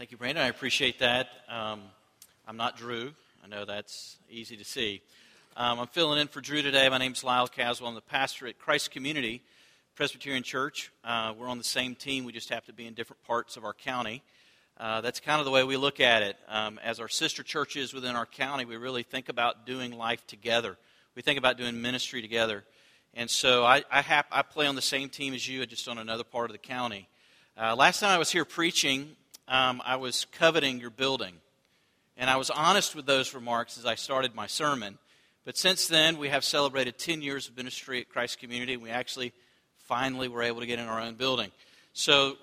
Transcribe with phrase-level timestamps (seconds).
[0.00, 0.42] Thank you, Brandon.
[0.42, 1.28] I appreciate that.
[1.46, 1.82] Um,
[2.48, 3.12] I'm not Drew.
[3.44, 5.02] I know that's easy to see.
[5.58, 6.88] Um, I'm filling in for Drew today.
[6.88, 7.90] My name's Lyle Caswell.
[7.90, 9.42] I'm the pastor at Christ Community
[9.96, 10.90] Presbyterian Church.
[11.04, 12.24] Uh, we're on the same team.
[12.24, 14.22] We just have to be in different parts of our county.
[14.78, 16.38] Uh, that's kind of the way we look at it.
[16.48, 20.78] Um, as our sister churches within our county, we really think about doing life together.
[21.14, 22.64] We think about doing ministry together.
[23.12, 25.98] And so I, I, have, I play on the same team as you, just on
[25.98, 27.06] another part of the county.
[27.54, 29.14] Uh, last time I was here preaching,
[29.50, 31.34] um, I was coveting your building.
[32.16, 34.96] And I was honest with those remarks as I started my sermon.
[35.44, 38.74] But since then, we have celebrated 10 years of ministry at Christ Community.
[38.74, 39.32] And we actually
[39.88, 41.50] finally were able to get in our own building.
[41.92, 42.36] So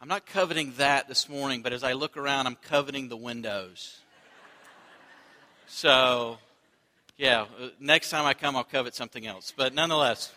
[0.00, 3.98] I'm not coveting that this morning, but as I look around, I'm coveting the windows.
[5.74, 6.36] So,
[7.16, 9.54] yeah, uh, next time I come, I'll covet something else.
[9.56, 10.30] But nonetheless,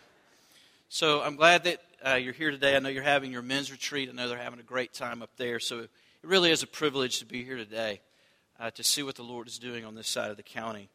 [0.87, 2.75] so I'm glad that uh, you're here today.
[2.75, 4.09] I know you're having your men's retreat.
[4.09, 5.59] I know they're having a great time up there.
[5.59, 5.89] So it
[6.21, 8.01] really is a privilege to be here today
[8.59, 10.89] uh, to see what the Lord is doing on this side of the county.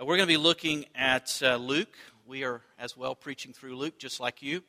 [0.00, 1.94] Uh, we're going to be looking at uh, Luke.
[2.26, 4.62] We are as well preaching through Luke, just like you.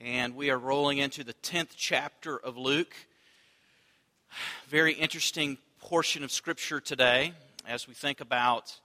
[0.00, 2.94] And we are rolling into the 10th chapter of Luke.
[4.68, 7.32] Very interesting portion of Scripture today
[7.66, 8.78] as we think about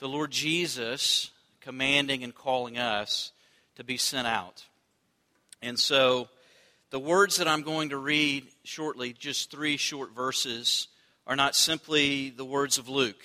[0.00, 1.30] the Lord Jesus
[1.60, 3.30] commanding and calling us
[3.76, 4.64] to be sent out.
[5.62, 6.28] And so
[6.90, 10.88] the words that I'm going to read shortly, just three short verses,
[11.26, 13.22] are not simply the words of Luke,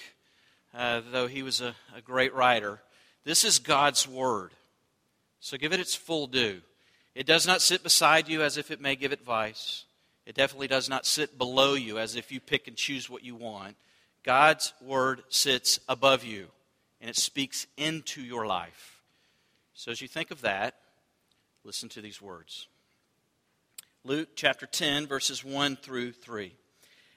[0.74, 2.80] uh, though he was a, a great writer.
[3.24, 4.52] This is God's Word.
[5.40, 6.62] So give it its full due.
[7.16, 9.86] It does not sit beside you as if it may give advice.
[10.26, 13.36] It definitely does not sit below you as if you pick and choose what you
[13.36, 13.76] want.
[14.24, 16.48] God's Word sits above you,
[17.02, 19.02] and it speaks into your life.
[19.74, 20.76] So as you think of that,
[21.68, 22.70] Listen to these words
[24.06, 26.54] Luke chapter 10, verses 1 through 3.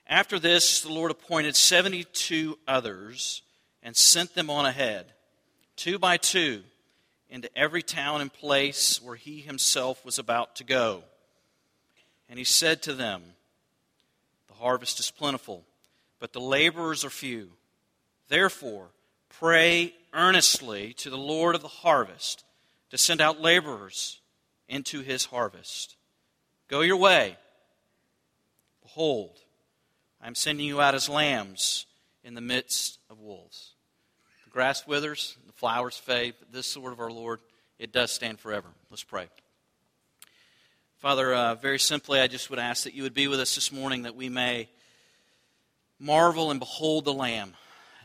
[0.08, 3.42] After this, the Lord appointed 72 others
[3.80, 5.12] and sent them on ahead,
[5.76, 6.64] two by two,
[7.28, 11.04] into every town and place where he himself was about to go.
[12.28, 13.22] And he said to them,
[14.48, 15.64] The harvest is plentiful,
[16.18, 17.50] but the laborers are few.
[18.26, 18.88] Therefore,
[19.28, 22.44] pray earnestly to the Lord of the harvest
[22.90, 24.19] to send out laborers
[24.70, 25.96] into his harvest.
[26.68, 27.36] Go your way.
[28.82, 29.36] Behold,
[30.22, 31.86] I am sending you out as lambs
[32.24, 33.72] in the midst of wolves.
[34.44, 37.40] The grass withers, the flowers fade, but this word of our Lord,
[37.78, 38.68] it does stand forever.
[38.90, 39.28] Let's pray.
[40.98, 43.72] Father, uh, very simply, I just would ask that you would be with us this
[43.72, 44.68] morning that we may
[45.98, 47.54] marvel and behold the Lamb,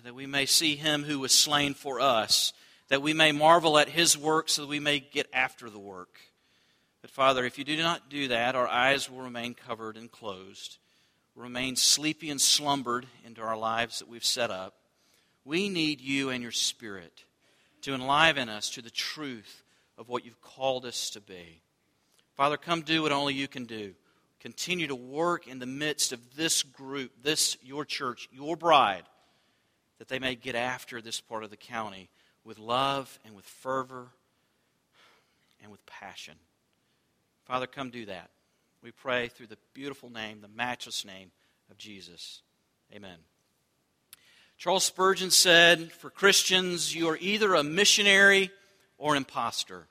[0.03, 2.53] that we may see him who was slain for us,
[2.89, 6.19] that we may marvel at his work so that we may get after the work.
[7.05, 10.79] But Father, if you do not do that, our eyes will remain covered and closed,
[11.35, 14.73] remain sleepy and slumbered into our lives that we've set up.
[15.43, 17.25] We need you and your Spirit
[17.83, 19.61] to enliven us to the truth
[19.99, 21.61] of what you've called us to be.
[22.33, 23.93] Father, come do what only you can do.
[24.39, 29.03] Continue to work in the midst of this group, this, your church, your bride,
[29.99, 32.09] that they may get after this part of the county
[32.43, 34.07] with love and with fervor
[35.61, 36.33] and with passion.
[37.45, 38.31] Father, come do that.
[38.81, 41.31] We pray through the beautiful name, the matchless name
[41.69, 42.41] of Jesus.
[42.93, 43.17] Amen.
[44.57, 48.49] Charles Spurgeon said, For Christians, you are either a missionary
[48.97, 49.87] or an impostor.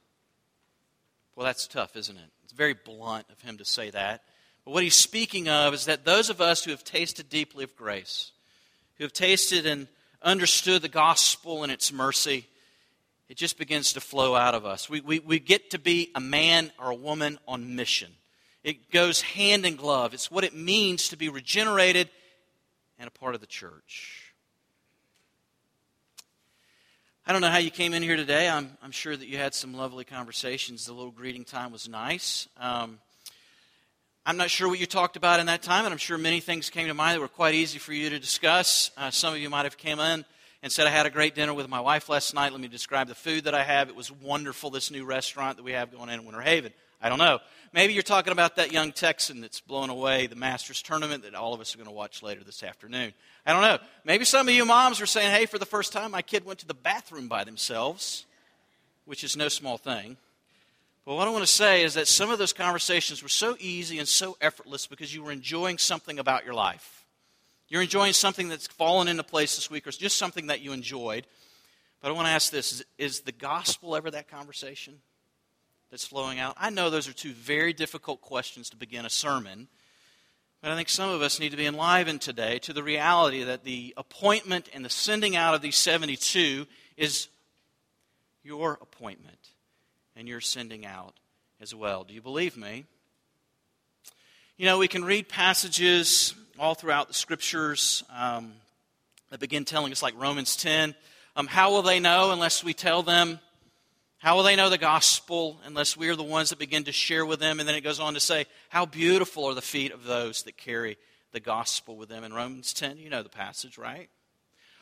[1.37, 2.31] Well, that's tough, isn't it?
[2.43, 4.23] It's very blunt of him to say that.
[4.65, 7.77] But what he's speaking of is that those of us who have tasted deeply of
[7.77, 8.33] grace,
[8.97, 9.87] who have tasted and
[10.23, 12.47] understood the gospel and its mercy,
[13.29, 14.91] it just begins to flow out of us.
[14.91, 18.13] We, we, we get to be a man or a woman on mission.
[18.63, 20.15] It goes hand in glove.
[20.15, 22.11] It's what it means to be regenerated
[22.99, 24.33] and a part of the church.
[27.27, 28.49] I don't know how you came in here today.
[28.49, 30.85] I'm, I'm sure that you had some lovely conversations.
[30.85, 32.49] The little greeting time was nice.
[32.59, 32.99] Um,
[34.27, 36.69] I'm not sure what you talked about in that time, and I'm sure many things
[36.69, 38.91] came to mind that were quite easy for you to discuss.
[38.97, 40.25] Uh, some of you might have come in
[40.65, 42.51] and said, I had a great dinner with my wife last night.
[42.51, 43.91] Let me describe the food that I have.
[43.91, 46.73] It was wonderful, this new restaurant that we have going in in Winter Haven.
[47.03, 47.41] I don't know.
[47.75, 51.53] Maybe you're talking about that young Texan that's blown away the Masters tournament that all
[51.53, 53.13] of us are going to watch later this afternoon.
[53.45, 53.77] I don't know.
[54.07, 56.61] Maybe some of you moms are saying, hey, for the first time, my kid went
[56.61, 58.25] to the bathroom by themselves,
[59.05, 60.17] which is no small thing.
[61.05, 63.99] But what I want to say is that some of those conversations were so easy
[63.99, 67.04] and so effortless because you were enjoying something about your life.
[67.75, 71.27] You're enjoying something that's fallen into place this week, or just something that you enjoyed.
[72.01, 75.01] But I want to ask this is, is the gospel ever that conversation
[75.91, 76.55] that's flowing out?
[76.57, 79.67] I know those are two very difficult questions to begin a sermon.
[80.63, 83.65] But I think some of us need to be enlivened today to the reality that
[83.65, 87.27] the appointment and the sending out of these 72 is
[88.45, 89.49] your appointment
[90.15, 91.15] and your sending out
[91.61, 92.05] as well.
[92.05, 92.85] Do you believe me?
[94.57, 98.53] You know, we can read passages all throughout the scriptures um,
[99.31, 100.95] that begin telling us, like Romans 10.
[101.37, 103.41] Um, how will they know unless we tell them?
[104.19, 107.27] How will they know the gospel unless we are the ones that begin to share
[107.27, 107.61] with them?
[107.61, 110.57] And then it goes on to say, How beautiful are the feet of those that
[110.57, 110.97] carry
[111.35, 112.25] the gospel with them.
[112.25, 114.09] In Romans 10, you know the passage, right?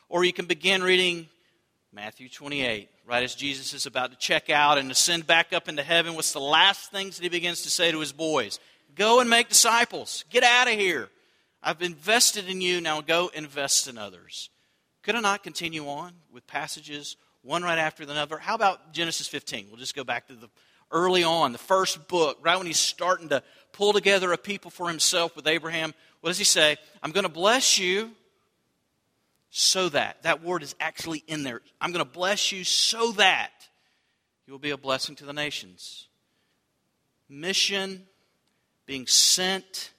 [0.08, 1.26] Or you can begin reading
[1.92, 5.82] Matthew 28, right as Jesus is about to check out and ascend back up into
[5.82, 6.14] heaven.
[6.14, 8.60] What's the last things that he begins to say to his boys?
[8.94, 10.24] Go and make disciples.
[10.30, 11.08] Get out of here.
[11.62, 12.81] I've invested in you.
[12.81, 14.50] Now go invest in others.
[15.03, 18.38] Could I not continue on with passages one right after another?
[18.38, 19.67] How about Genesis 15?
[19.69, 20.49] We'll just go back to the
[20.91, 23.43] early on, the first book, right when he's starting to
[23.73, 25.94] pull together a people for himself with Abraham.
[26.20, 26.76] What does he say?
[27.03, 28.11] I'm going to bless you
[29.50, 30.23] so that.
[30.23, 31.61] That word is actually in there.
[31.81, 33.50] I'm going to bless you so that
[34.47, 36.06] you will be a blessing to the nations.
[37.29, 38.03] Mission
[38.87, 39.91] being sent,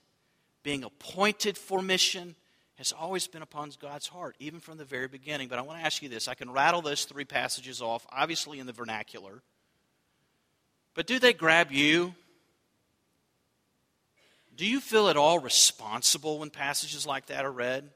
[0.64, 2.34] being appointed for mission,
[2.76, 5.46] has always been upon God's heart, even from the very beginning.
[5.46, 6.26] But I want to ask you this.
[6.26, 9.42] I can rattle those three passages off, obviously in the vernacular.
[10.94, 12.14] But do they grab you?
[14.56, 17.90] Do you feel at all responsible when passages like that are read?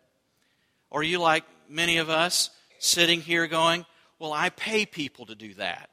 [0.90, 3.84] Or are you like many of us, sitting here going,
[4.18, 5.90] Well, I pay people to do that?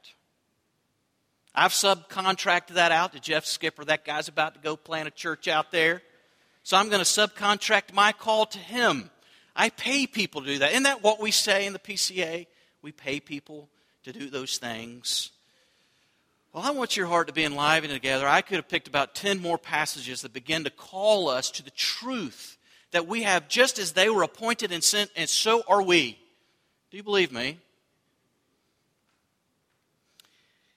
[1.54, 3.84] I've subcontracted that out to Jeff Skipper.
[3.84, 6.02] That guy's about to go plant a church out there.
[6.66, 9.08] So I'm going to subcontract my call to him.
[9.54, 10.72] I pay people to do that.
[10.72, 12.48] Isn't that what we say in the PCA?
[12.82, 13.68] We pay people
[14.02, 15.30] to do those things.
[16.52, 18.26] Well, I want your heart to be enlivened together.
[18.26, 21.70] I could have picked about 10 more passages that begin to call us to the
[21.70, 22.58] truth
[22.90, 26.18] that we have just as they were appointed and sent, and so are we.
[26.90, 27.60] Do you believe me?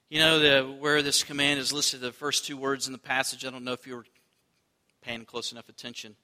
[0.08, 3.44] You know, the, where this command is listed, the first two words in the passage,
[3.44, 4.06] I don't know if you were
[5.02, 6.16] paying close enough attention.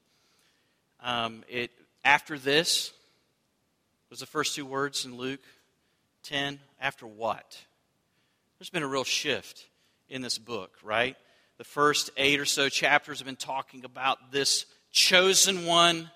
[1.02, 1.72] Um, it,
[2.04, 2.92] after this
[4.10, 5.44] was the first two words in Luke
[6.24, 6.60] 10.
[6.80, 7.60] After what?
[8.58, 9.66] There's been a real shift
[10.10, 11.16] in this book, right?
[11.58, 16.10] The first eight or so chapters have been talking about this chosen one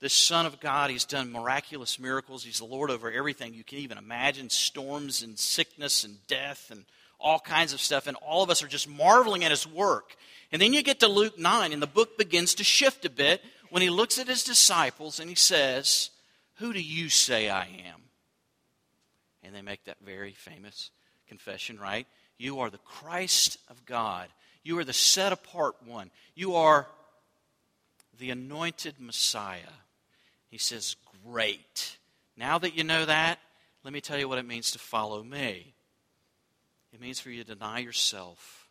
[0.00, 2.44] this Son of God, He's done miraculous miracles.
[2.44, 6.84] He's the Lord over everything you can even imagine storms and sickness and death and
[7.20, 8.06] all kinds of stuff.
[8.06, 10.16] And all of us are just marveling at His work.
[10.50, 13.42] And then you get to Luke 9, and the book begins to shift a bit
[13.70, 16.10] when He looks at His disciples and He says,
[16.56, 18.02] Who do you say I am?
[19.42, 20.90] And they make that very famous
[21.28, 22.06] confession, right?
[22.38, 24.28] You are the Christ of God.
[24.62, 26.10] You are the set apart one.
[26.34, 26.86] You are
[28.18, 29.74] the anointed Messiah.
[30.50, 31.96] He says, Great.
[32.36, 33.38] Now that you know that,
[33.84, 35.74] let me tell you what it means to follow me.
[36.92, 38.68] It means for you to deny yourself,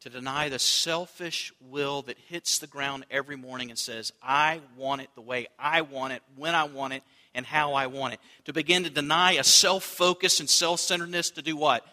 [0.00, 5.02] to deny the selfish will that hits the ground every morning and says, I want
[5.02, 7.02] it the way I want it, when I want it,
[7.34, 8.20] and how I want it.
[8.46, 11.86] To begin to deny a self focus and self centeredness to do what?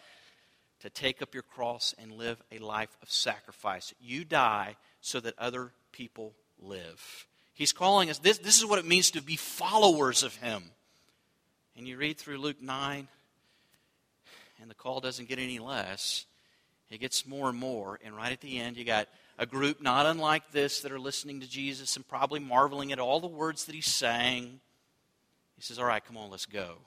[0.81, 3.93] To take up your cross and live a life of sacrifice.
[4.01, 7.27] You die so that other people live.
[7.53, 10.63] He's calling us, this, this is what it means to be followers of Him.
[11.77, 13.07] And you read through Luke 9,
[14.63, 16.25] and the call doesn't get any less.
[16.89, 17.99] It gets more and more.
[18.01, 21.41] And right at the end, you got a group not unlike this that are listening
[21.41, 24.61] to Jesus and probably marveling at all the words that he's saying.
[25.57, 26.77] He says, All right, come on, let's go.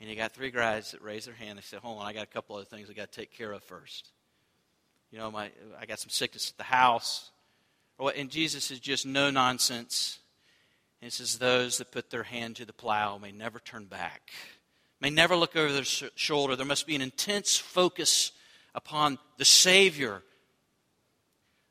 [0.00, 1.58] And you got three guys that raise their hand.
[1.58, 3.50] They say, Hold on, I got a couple other things I got to take care
[3.50, 4.10] of first.
[5.10, 5.50] You know, my,
[5.80, 7.30] I got some sickness at the house.
[8.16, 10.20] And Jesus is just no nonsense.
[11.02, 14.30] And says, Those that put their hand to the plow may never turn back,
[15.00, 16.56] may never look over their sh- shoulder.
[16.56, 18.32] There must be an intense focus
[18.74, 20.22] upon the Savior,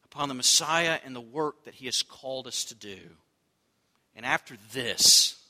[0.06, 3.00] upon the Messiah and the work that He has called us to do.
[4.16, 5.42] And after this,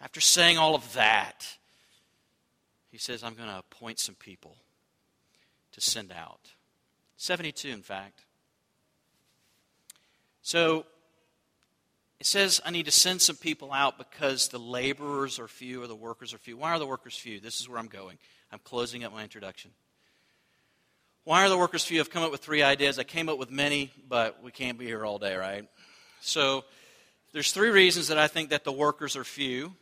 [0.00, 1.46] after saying all of that,
[2.90, 4.56] He says, I'm going to appoint some people
[5.72, 6.40] to send out.
[7.16, 8.20] 72, in fact.
[10.42, 10.84] So
[12.24, 15.86] it says, I need to send some people out because the laborers are few or
[15.86, 16.56] the workers are few.
[16.56, 17.38] Why are the workers few?
[17.38, 18.16] This is where I'm going.
[18.50, 19.72] I'm closing up my introduction.
[21.24, 22.00] Why are the workers few?
[22.00, 22.98] I've come up with three ideas.
[22.98, 25.68] I came up with many, but we can't be here all day, right?
[26.22, 26.64] So
[27.34, 29.74] there's three reasons that I think that the workers are few.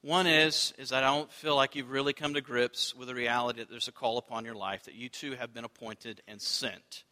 [0.00, 3.14] One is is that I don't feel like you've really come to grips with the
[3.14, 6.40] reality that there's a call upon your life that you too have been appointed and
[6.40, 7.04] sent.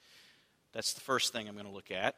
[0.72, 2.14] That's the first thing I'm going to look at.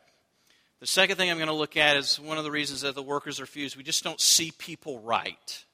[0.80, 3.02] The second thing I'm going to look at is one of the reasons that the
[3.02, 3.76] workers are fused.
[3.76, 5.64] We just don't see people right.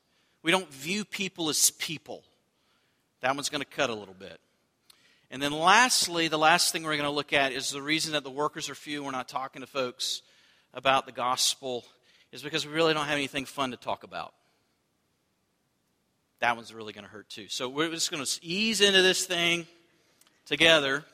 [0.43, 2.25] We don't view people as people.
[3.21, 4.41] That one's going to cut a little bit.
[5.31, 8.25] And then lastly, the last thing we're going to look at is the reason that
[8.25, 9.03] the workers are few.
[9.05, 10.23] We're not talking to folks
[10.75, 11.85] about the gospel
[12.33, 14.35] is because we really don't have anything fun to talk about.
[16.41, 17.47] That one's really going to hurt too.
[17.49, 19.67] So we're just going to ease into this thing
[20.45, 21.05] together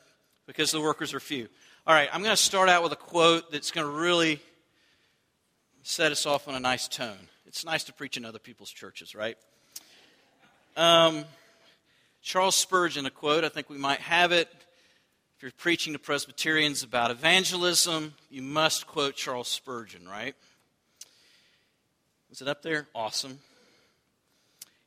[0.47, 1.47] because the workers are few.
[1.85, 4.39] All right, I'm going to start out with a quote that's going to really
[5.81, 7.27] set us off on a nice tone.
[7.45, 9.37] It's nice to preach in other people's churches, right?
[10.77, 11.25] Um,
[12.21, 14.47] Charles Spurgeon, a quote, I think we might have it.
[15.35, 20.35] If you're preaching to Presbyterians about evangelism, you must quote Charles Spurgeon, right?
[22.29, 22.87] Was it up there?
[22.95, 23.39] Awesome.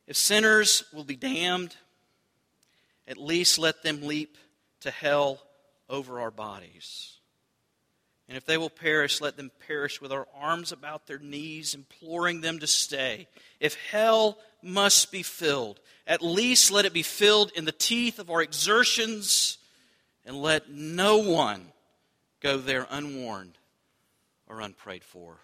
[0.07, 1.75] If sinners will be damned,
[3.07, 4.35] at least let them leap
[4.79, 5.43] to hell
[5.89, 7.13] over our bodies.
[8.27, 12.41] And if they will perish, let them perish with our arms about their knees, imploring
[12.41, 13.27] them to stay.
[13.59, 18.29] If hell must be filled, at least let it be filled in the teeth of
[18.29, 19.57] our exertions,
[20.25, 21.71] and let no one
[22.41, 23.57] go there unwarned
[24.45, 25.37] or unprayed for.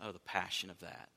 [0.00, 1.08] Oh, the passion of that.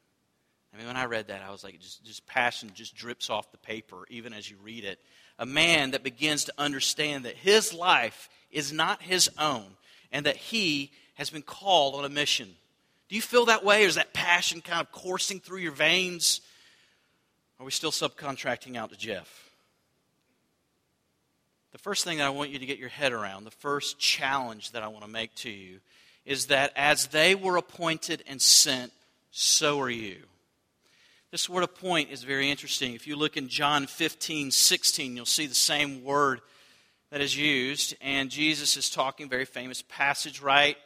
[0.72, 3.52] I mean, when I read that, I was like, just, just passion just drips off
[3.52, 5.00] the paper, even as you read it.
[5.38, 9.66] A man that begins to understand that his life is not his own
[10.12, 12.56] and that he has been called on a mission.
[13.10, 13.84] Do you feel that way?
[13.84, 16.42] Or is that passion kind of coursing through your veins?
[17.60, 19.50] Are we still subcontracting out to Jeff?
[21.72, 24.72] The first thing that I want you to get your head around, the first challenge
[24.72, 25.80] that I want to make to you,
[26.26, 28.94] is that as they were appointed and sent,
[29.32, 30.24] so are you.
[31.32, 32.94] This word appoint is very interesting.
[32.94, 36.42] If you look in John 15, 16, you'll see the same word
[37.10, 37.96] that is used.
[38.00, 40.78] And Jesus is talking, very famous passage, right?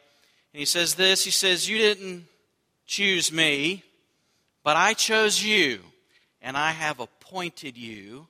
[0.52, 2.26] And he says this He says, You didn't
[2.86, 3.84] choose me,
[4.64, 5.80] but I chose you
[6.42, 8.26] and I have appointed you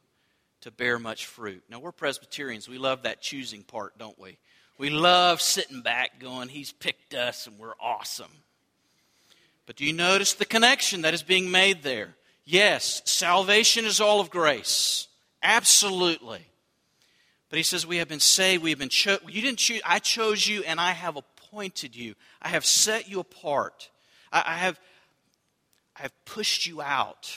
[0.63, 1.63] to bear much fruit.
[1.71, 2.69] Now, we're Presbyterians.
[2.69, 4.37] We love that choosing part, don't we?
[4.79, 8.33] We love sitting back going, He's picked us and we're awesome.
[9.71, 12.17] But do you notice the connection that is being made there?
[12.45, 15.07] Yes, salvation is all of grace.
[15.45, 16.45] Absolutely.
[17.49, 19.29] But he says, We have been saved, we have been chosen.
[19.29, 22.17] You didn't choose, I chose you and I have appointed you.
[22.43, 23.91] I have set you apart.
[24.33, 24.81] I, I have,
[25.97, 27.33] I have pushed you out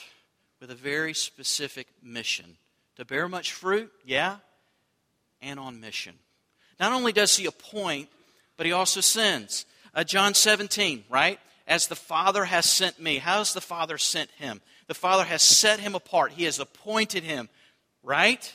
[0.60, 2.58] with a very specific mission
[2.96, 4.38] to bear much fruit, yeah,
[5.40, 6.16] and on mission.
[6.80, 8.10] Not only does he appoint,
[8.58, 9.68] but he also sends.
[9.94, 11.40] Uh, John 17, right?
[11.68, 13.18] As the Father has sent me.
[13.18, 14.62] How has the Father sent him?
[14.88, 16.34] The Father has set him apart.
[16.34, 17.50] He has appointed him,
[18.04, 18.54] right?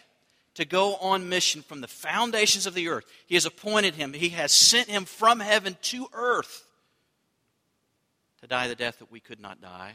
[0.55, 3.07] To go on mission from the foundations of the earth.
[3.27, 4.13] He has appointed him.
[4.13, 6.67] He has sent him from heaven to earth
[8.41, 9.95] to die the death that we could not die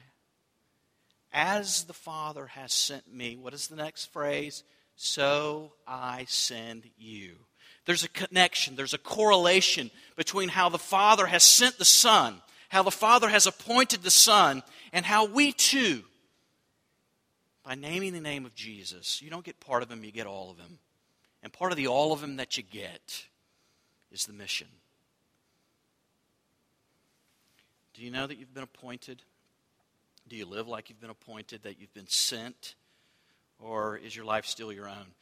[1.33, 4.63] as the Father has sent me, what is the next phrase?
[4.95, 7.33] So I send you.
[7.85, 12.41] There's a connection, there's a correlation between how the Father has sent the Son,
[12.73, 16.01] how the Father has appointed the Son, and how we too,
[17.63, 20.49] by naming the name of Jesus, you don't get part of Him, you get all
[20.49, 20.79] of Him.
[21.43, 23.27] And part of the all of Him that you get
[24.11, 24.65] is the mission.
[27.93, 29.21] Do you know that you've been appointed?
[30.27, 32.73] Do you live like you've been appointed, that you've been sent?
[33.59, 35.13] Or is your life still your own?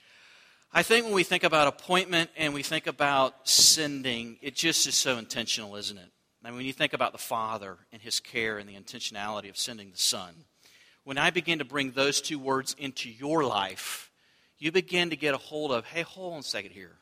[0.72, 4.96] I think when we think about appointment and we think about sending, it just is
[4.96, 6.12] so intentional, isn't it?
[6.44, 9.92] Mean, when you think about the Father and His care and the intentionality of sending
[9.92, 10.34] the Son,
[11.04, 14.12] when I begin to bring those two words into your life,
[14.58, 16.98] you begin to get a hold of, hey, hold on a second here.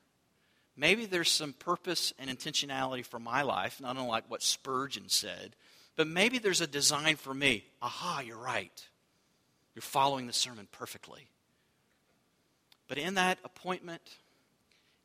[0.75, 5.55] Maybe there's some purpose and intentionality for my life, not unlike what Spurgeon said,
[5.97, 7.65] but maybe there's a design for me.
[7.81, 8.87] Aha, you're right.
[9.75, 11.27] You're following the sermon perfectly.
[12.87, 14.01] But in that appointment,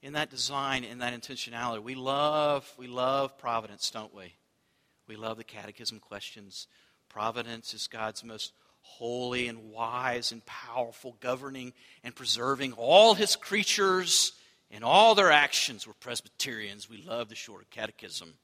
[0.05, 4.35] in that design, in that intentionality, we love, we love providence, don't we?
[5.09, 6.67] We love the catechism questions.
[7.09, 11.73] Providence is God's most holy and wise and powerful, governing
[12.05, 14.35] and preserving all his creatures
[14.71, 15.87] and all their actions.
[15.87, 16.91] We're Presbyterians.
[16.91, 18.35] We love the short catechism.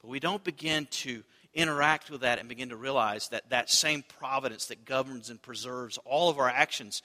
[0.00, 4.04] But we don't begin to interact with that and begin to realize that that same
[4.20, 7.02] providence that governs and preserves all of our actions,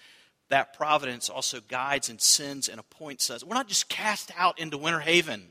[0.52, 3.44] that providence also guides and sends and appoints us.
[3.44, 5.48] We're not just cast out into Winter Haven.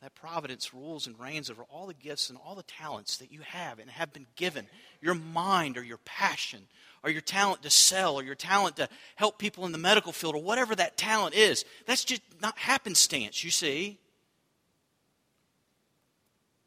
[0.00, 3.40] That providence rules and reigns over all the gifts and all the talents that you
[3.40, 4.66] have and have been given.
[5.00, 6.60] Your mind or your passion
[7.02, 10.34] or your talent to sell or your talent to help people in the medical field
[10.34, 11.64] or whatever that talent is.
[11.86, 13.98] That's just not happenstance, you see.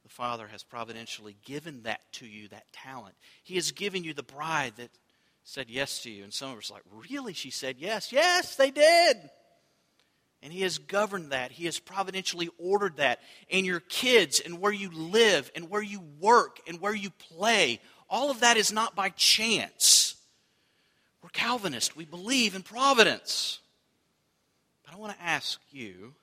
[0.04, 3.16] the Father has providentially given that to you, that talent.
[3.44, 4.92] He has given you the bride that
[5.48, 6.24] said yes to you.
[6.26, 7.34] And some of us like, Really?
[7.34, 8.12] She said yes.
[8.12, 9.18] Yes, they did.
[10.44, 11.52] And He has governed that.
[11.52, 13.22] He has providentially ordered that.
[13.50, 17.80] And your kids, and where you live, and where you work, and where you play,
[18.10, 20.16] all of that is not by chance.
[21.24, 21.96] We're Calvinists.
[21.96, 23.60] We believe in providence.
[24.86, 26.14] But I want to ask you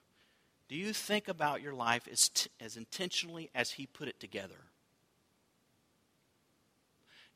[0.68, 4.56] do you think about your life as, t- as intentionally as He put it together?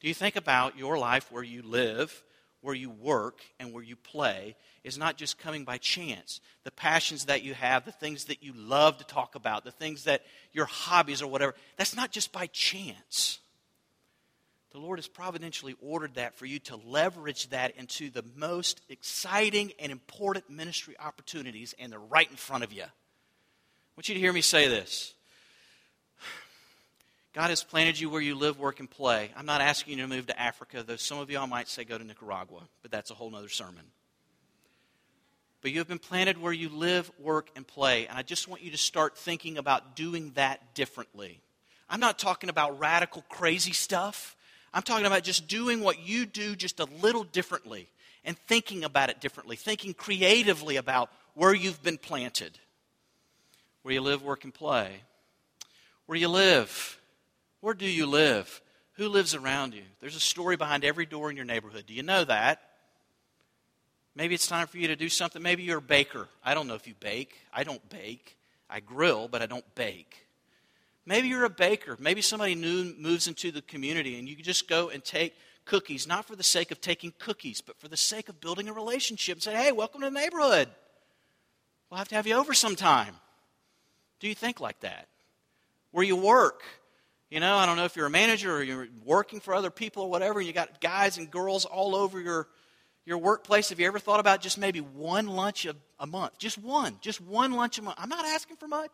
[0.00, 2.22] Do you think about your life where you live,
[2.60, 6.40] where you work, and where you play is not just coming by chance?
[6.64, 10.04] The passions that you have, the things that you love to talk about, the things
[10.04, 13.40] that your hobbies or whatever, that's not just by chance.
[14.70, 19.72] The Lord has providentially ordered that for you to leverage that into the most exciting
[19.80, 22.84] and important ministry opportunities, and they're right in front of you
[23.98, 25.14] I want you to hear me say this.
[27.34, 29.30] God has planted you where you live, work, and play.
[29.36, 31.98] I'm not asking you to move to Africa, though some of y'all might say go
[31.98, 33.84] to Nicaragua, but that's a whole other sermon.
[35.60, 38.06] But you have been planted where you live, work, and play.
[38.06, 41.40] And I just want you to start thinking about doing that differently.
[41.90, 44.36] I'm not talking about radical, crazy stuff.
[44.72, 47.88] I'm talking about just doing what you do just a little differently
[48.24, 52.58] and thinking about it differently, thinking creatively about where you've been planted
[53.88, 55.00] where you live, work, and play.
[56.04, 56.97] Where you live.
[57.60, 58.60] Where do you live?
[58.94, 59.82] Who lives around you?
[60.00, 61.84] There's a story behind every door in your neighborhood.
[61.86, 62.60] Do you know that?
[64.14, 65.40] Maybe it's time for you to do something.
[65.40, 66.28] Maybe you're a baker.
[66.44, 67.38] I don't know if you bake.
[67.52, 68.36] I don't bake.
[68.68, 70.26] I grill, but I don't bake.
[71.06, 71.96] Maybe you're a baker.
[72.00, 75.34] Maybe somebody new moves into the community and you just go and take
[75.64, 78.72] cookies, not for the sake of taking cookies, but for the sake of building a
[78.72, 80.68] relationship and say, hey, welcome to the neighborhood.
[81.88, 83.14] We'll have to have you over sometime.
[84.20, 85.06] Do you think like that?
[85.92, 86.62] Where you work,
[87.30, 90.04] you know, I don't know if you're a manager or you're working for other people
[90.04, 92.48] or whatever, and you got guys and girls all over your,
[93.04, 93.68] your workplace.
[93.68, 96.38] Have you ever thought about just maybe one lunch a, a month?
[96.38, 96.96] Just one.
[97.02, 97.98] Just one lunch a month.
[98.00, 98.92] I'm not asking for much.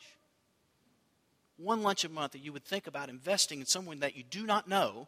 [1.56, 4.44] One lunch a month that you would think about investing in someone that you do
[4.44, 5.06] not know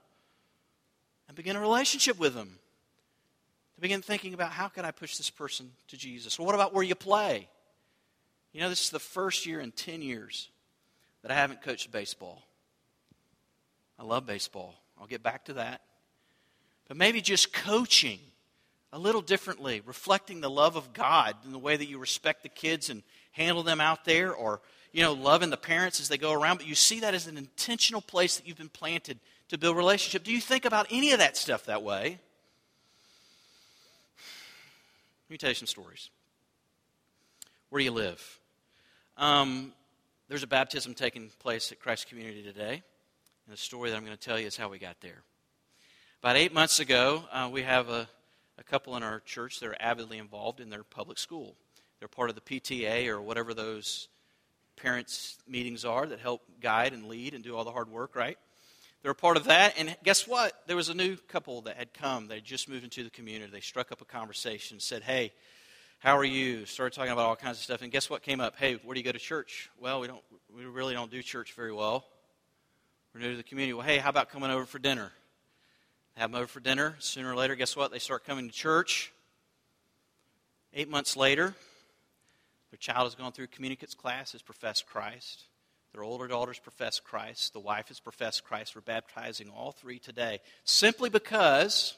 [1.27, 2.59] and begin a relationship with them.
[3.75, 6.39] To begin thinking about how can I push this person to Jesus?
[6.39, 7.49] Or what about where you play?
[8.53, 10.49] You know, this is the first year in 10 years
[11.23, 12.43] that I haven't coached baseball.
[13.99, 14.75] I love baseball.
[14.99, 15.81] I'll get back to that.
[16.89, 18.21] But maybe just coaching
[18.93, 22.49] a little differently, reflecting the love of God in the way that you respect the
[22.49, 24.61] kids and handle them out there, or,
[24.93, 26.59] you know, loving the parents as they go around.
[26.59, 30.25] But you see that as an intentional place that you've been planted to build relationship.
[30.25, 32.19] Do you think about any of that stuff that way?
[35.29, 36.09] Let me tell you some stories.
[37.69, 38.39] Where do you live?
[39.17, 39.73] Um,
[40.29, 42.83] there's a baptism taking place at Christ Community today.
[43.47, 45.23] And the story that I'm going to tell you is how we got there.
[46.21, 48.09] About eight months ago, uh, we have a,
[48.59, 51.55] a couple in our church that are avidly involved in their public school.
[52.01, 54.09] They're part of the PTA or whatever those
[54.75, 58.37] parents' meetings are that help guide and lead and do all the hard work, right?
[59.03, 59.75] They're a part of that.
[59.79, 60.61] And guess what?
[60.67, 62.27] There was a new couple that had come.
[62.27, 63.53] They just moved into the community.
[63.53, 65.33] They struck up a conversation, said, Hey,
[66.01, 66.67] how are you?
[66.67, 67.83] Started talking about all kinds of stuff.
[67.83, 68.57] And guess what came up?
[68.57, 69.71] Hey, where do you go to church?
[69.79, 72.05] Well, we don't we really don't do church very well.
[73.19, 73.73] New to the community.
[73.73, 75.11] Well, hey, how about coming over for dinner?
[76.17, 76.97] Have them over for dinner.
[76.99, 77.91] Sooner or later, guess what?
[77.91, 79.11] They start coming to church.
[80.75, 81.55] Eight months later,
[82.71, 85.45] their child has gone through communicants class, has professed Christ.
[85.95, 87.55] Their older daughters profess Christ.
[87.55, 88.75] The wife has professed Christ.
[88.75, 91.97] We're baptizing all three today simply because,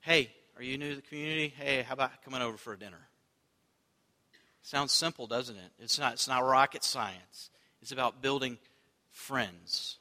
[0.00, 1.52] hey, are you new to the community?
[1.58, 3.08] Hey, how about coming over for a dinner?
[4.62, 5.72] Sounds simple, doesn't it?
[5.78, 7.50] It's not, it's not rocket science.
[7.82, 8.56] It's about building
[9.14, 9.96] friends.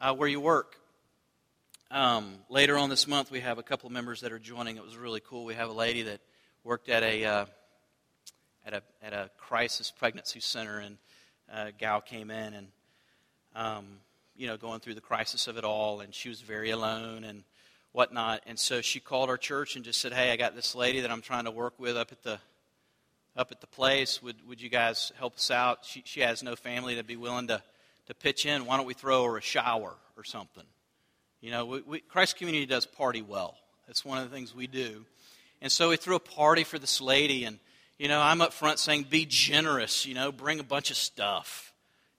[0.00, 0.76] Uh, where you work.
[1.90, 4.76] Um, later on this month, we have a couple of members that are joining.
[4.76, 5.44] It was really cool.
[5.44, 6.20] We have a lady that
[6.64, 7.46] worked at a uh,
[8.64, 10.96] at a at a crisis pregnancy center, and
[11.52, 12.66] a gal came in and
[13.54, 13.84] um,
[14.36, 17.44] you know going through the crisis of it all, and she was very alone and
[17.92, 18.42] whatnot.
[18.46, 21.10] And so she called our church and just said, "Hey, I got this lady that
[21.10, 22.38] I'm trying to work with up at the
[23.36, 24.22] up at the place.
[24.22, 25.84] Would would you guys help us out?
[25.84, 27.62] She she has no family that'd be willing to
[28.06, 28.66] to pitch in.
[28.66, 30.64] Why don't we throw her a shower or something?
[31.40, 33.56] You know, we, we, Christ Community does party well.
[33.86, 35.04] That's one of the things we do.
[35.62, 37.58] And so we threw a party for this lady, and
[37.98, 40.04] you know, I'm up front saying, "Be generous.
[40.04, 41.72] You know, bring a bunch of stuff."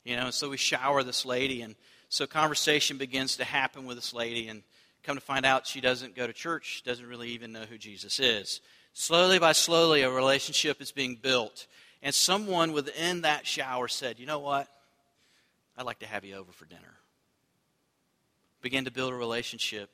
[0.04, 1.76] You know, so we shower this lady, and
[2.10, 4.64] so conversation begins to happen with this lady, and
[5.08, 8.20] Come to find out, she doesn't go to church, doesn't really even know who Jesus
[8.20, 8.60] is.
[8.92, 11.66] Slowly by slowly, a relationship is being built.
[12.02, 14.68] And someone within that shower said, You know what?
[15.78, 16.98] I'd like to have you over for dinner.
[18.62, 19.90] Begin to build a relationship.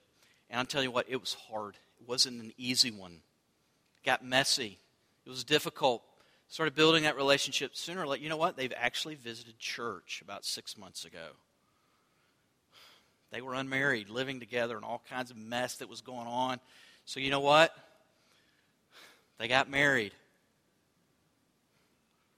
[0.50, 1.76] And I'm telling you what, it was hard.
[2.00, 3.12] It wasn't an easy one.
[3.12, 4.78] It got messy.
[5.26, 6.02] It was difficult.
[6.48, 8.24] Started building that relationship sooner or later.
[8.24, 8.56] You know what?
[8.56, 11.30] They've actually visited church about six months ago.
[13.32, 16.60] They were unmarried, living together, and all kinds of mess that was going on.
[17.06, 17.76] So, you know what?
[19.40, 20.12] They got married.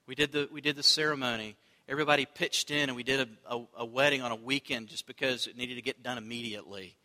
[0.06, 1.56] We did the, we did the ceremony.
[1.88, 5.46] Everybody pitched in, and we did a, a, a wedding on a weekend just because
[5.46, 6.96] it needed to get done immediately.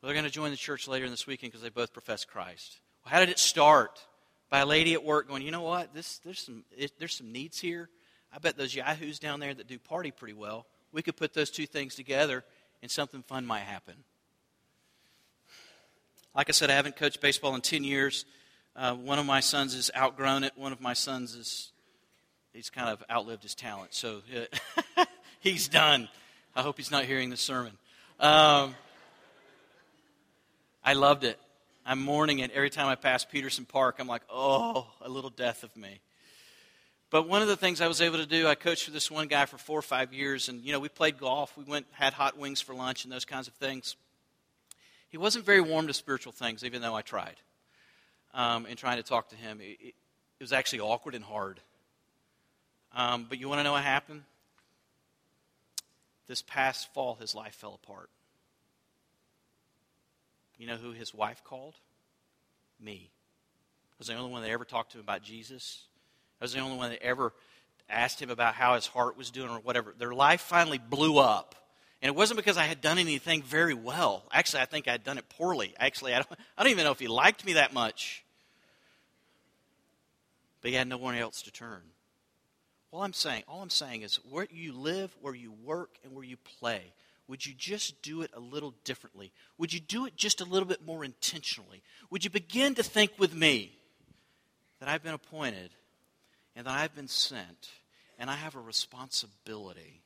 [0.00, 2.24] Well, they're going to join the church later in this weekend because they both profess
[2.24, 2.80] Christ.
[3.04, 3.98] Well, how did it start?
[4.50, 5.94] By a lady at work going, you know what?
[5.94, 7.88] This, there's, some, it, there's some needs here.
[8.34, 11.50] I bet those yahoos down there that do party pretty well, we could put those
[11.50, 12.44] two things together
[12.82, 13.94] and something fun might happen.
[16.34, 18.24] Like I said, I haven't coached baseball in 10 years.
[18.76, 20.52] Uh, one of my sons has outgrown it.
[20.56, 21.72] One of my sons is,
[22.52, 23.94] he's kind of outlived his talent.
[23.94, 24.22] So
[24.96, 25.04] uh,
[25.40, 26.08] he's done.
[26.54, 27.72] I hope he's not hearing this sermon.
[28.18, 28.74] Um,
[30.84, 31.38] I loved it.
[31.86, 33.96] I'm mourning it every time I pass Peterson Park.
[33.98, 36.00] I'm like, oh, a little death of me.
[37.10, 39.26] But one of the things I was able to do, I coached for this one
[39.26, 41.56] guy for four or five years, and you know, we played golf.
[41.56, 43.96] We went had hot wings for lunch and those kinds of things.
[45.08, 47.34] He wasn't very warm to spiritual things, even though I tried.
[48.32, 49.94] Um, in trying to talk to him, it, it,
[50.40, 51.60] was actually awkward and hard.
[52.94, 54.22] Um, but you want to know what happened?
[56.26, 58.10] This past fall, his life fell apart.
[60.58, 61.74] You know who his wife called?
[62.78, 63.10] Me.
[63.10, 65.84] I was the only one that ever talked to him about Jesus.
[66.40, 67.32] I was the only one that ever
[67.88, 69.94] asked him about how his heart was doing or whatever.
[69.96, 71.54] Their life finally blew up.
[72.02, 74.24] And it wasn't because I had done anything very well.
[74.32, 75.74] Actually, I think I had done it poorly.
[75.78, 78.24] Actually, I don't, I don't even know if he liked me that much.
[80.62, 81.82] But he had no one else to turn.
[82.92, 86.24] All I'm saying, all I'm saying is where you live, where you work, and where
[86.24, 86.92] you play,
[87.28, 89.30] would you just do it a little differently?
[89.58, 91.82] Would you do it just a little bit more intentionally?
[92.10, 93.70] Would you begin to think with me
[94.80, 95.70] that I've been appointed
[96.56, 97.70] and that I've been sent
[98.18, 100.02] and I have a responsibility?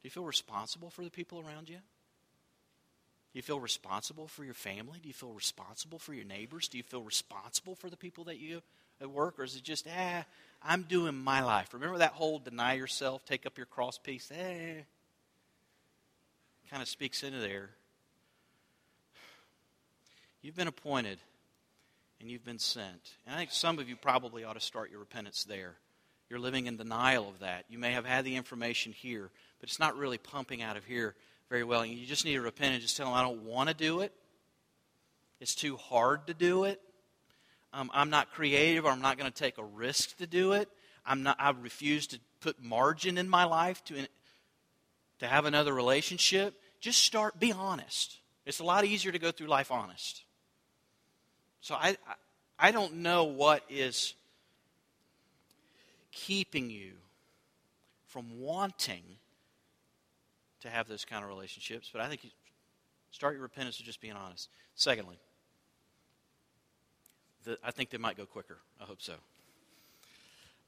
[0.00, 1.76] Do you feel responsible for the people around you?
[1.76, 5.00] Do you feel responsible for your family?
[5.02, 6.68] Do you feel responsible for your neighbors?
[6.68, 8.62] Do you feel responsible for the people that you
[9.00, 9.40] at work?
[9.40, 10.24] Or is it just, ah,
[10.64, 11.74] I'm doing my life?
[11.74, 14.30] Remember that whole deny yourself, take up your cross piece?
[14.34, 14.82] Eh,
[16.70, 17.70] kind of speaks into there.
[20.42, 21.18] You've been appointed
[22.20, 23.12] and you've been sent.
[23.26, 25.76] And I think some of you probably ought to start your repentance there.
[26.28, 27.64] You're living in denial of that.
[27.68, 31.14] You may have had the information here, but it's not really pumping out of here
[31.48, 31.82] very well.
[31.82, 34.00] And you just need to repent and just tell them, I don't want to do
[34.00, 34.12] it.
[35.40, 36.80] It's too hard to do it.
[37.74, 40.68] Um, I'm not creative I'm not going to take a risk to do it.
[41.04, 44.06] I'm not, I refuse to put margin in my life to,
[45.18, 48.18] to have another relationship, just start, be honest.
[48.46, 50.22] It's a lot easier to go through life honest.
[51.60, 51.96] So I,
[52.58, 54.14] I don't know what is
[56.12, 56.92] keeping you
[58.06, 59.02] from wanting
[60.60, 62.30] to have those kind of relationships, but I think you
[63.10, 64.48] start your repentance with just being honest.
[64.76, 65.18] Secondly,
[67.44, 68.58] the, I think they might go quicker.
[68.80, 69.14] I hope so.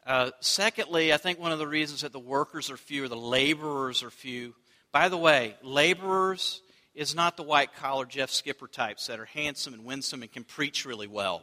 [0.07, 3.17] Uh, secondly, I think one of the reasons that the workers are few or the
[3.17, 4.55] laborers are few.
[4.93, 6.63] By the way, laborers
[6.95, 10.45] is not the white collar Jeff Skipper types that are handsome and winsome and can
[10.45, 11.43] preach really well.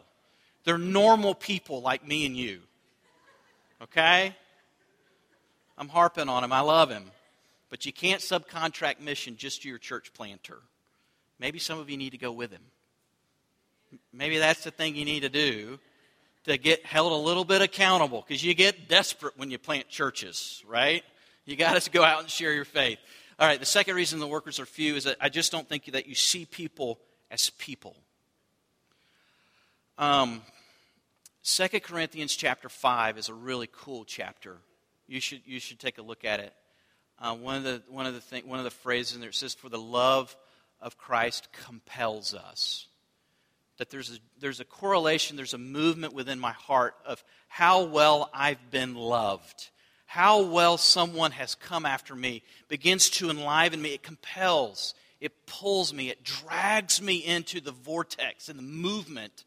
[0.64, 2.62] They're normal people like me and you.
[3.82, 4.34] Okay?
[5.78, 6.54] I'm harping on him.
[6.54, 7.04] I love him.
[7.70, 10.60] But you can't subcontract mission just to your church planter.
[11.38, 12.62] Maybe some of you need to go with him.
[14.12, 15.80] Maybe that's the thing you need to do
[16.46, 20.64] to get held a little bit accountable because you get desperate when you plant churches,
[20.68, 21.04] right?
[21.46, 23.00] You got to go out and share your faith.
[23.40, 25.86] All right, the second reason the workers are few is that I just don't think
[25.86, 27.00] that you see people
[27.32, 27.96] as people.
[29.98, 30.42] Um,
[31.44, 34.58] 2 Corinthians chapter 5 is a really cool chapter.
[35.08, 36.54] You should, you should take a look at it.
[37.20, 39.54] Uh, one, of the, one, of the thing, one of the phrases in there says,
[39.54, 40.36] For the love
[40.82, 42.88] of Christ compels us
[43.84, 48.30] that there's a, there's a correlation, there's a movement within my heart of how well
[48.34, 49.72] I've been loved,
[50.06, 53.94] how well someone has come after me, begins to enliven me.
[53.94, 59.44] It compels, it pulls me, it drags me into the vortex and the movement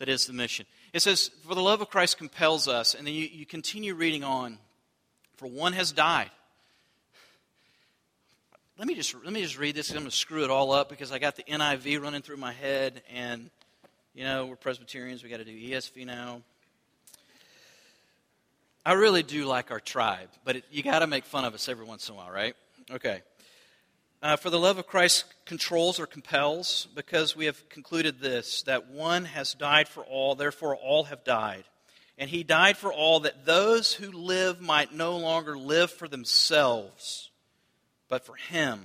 [0.00, 0.66] that is the mission.
[0.92, 2.94] It says, For the love of Christ compels us.
[2.94, 4.58] And then you, you continue reading on.
[5.36, 6.32] For one has died
[8.76, 9.90] let me just let me just read this.
[9.90, 12.52] I'm going to screw it all up because I got the NIV running through my
[12.52, 13.48] head, and
[14.14, 15.22] you know we're Presbyterians.
[15.22, 16.42] We got to do ESV now.
[18.84, 21.68] I really do like our tribe, but it, you got to make fun of us
[21.68, 22.54] every once in a while, right?
[22.90, 23.22] Okay.
[24.20, 28.90] Uh, for the love of Christ controls or compels, because we have concluded this that
[28.90, 31.64] one has died for all, therefore all have died.
[32.18, 37.30] And he died for all that those who live might no longer live for themselves,
[38.14, 38.80] but for him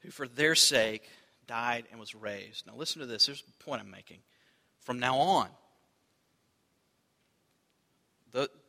[0.00, 1.08] who for their sake
[1.46, 2.66] died and was raised.
[2.66, 3.24] Now listen to this.
[3.24, 4.18] Here's the point I'm making.
[4.82, 5.48] From now on,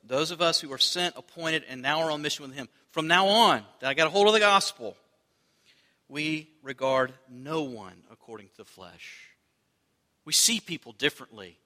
[0.02, 3.08] those of us who are sent, appointed, and now are on mission with him, from
[3.08, 4.96] now on, that I got a hold of the gospel,
[6.08, 9.28] we regard no one according to the flesh.
[10.24, 11.58] We see people differently.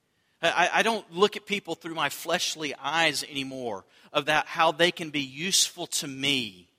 [0.41, 4.89] I, I, don't look at people through my fleshly eyes anymore of that how they
[4.89, 6.69] can be useful to me,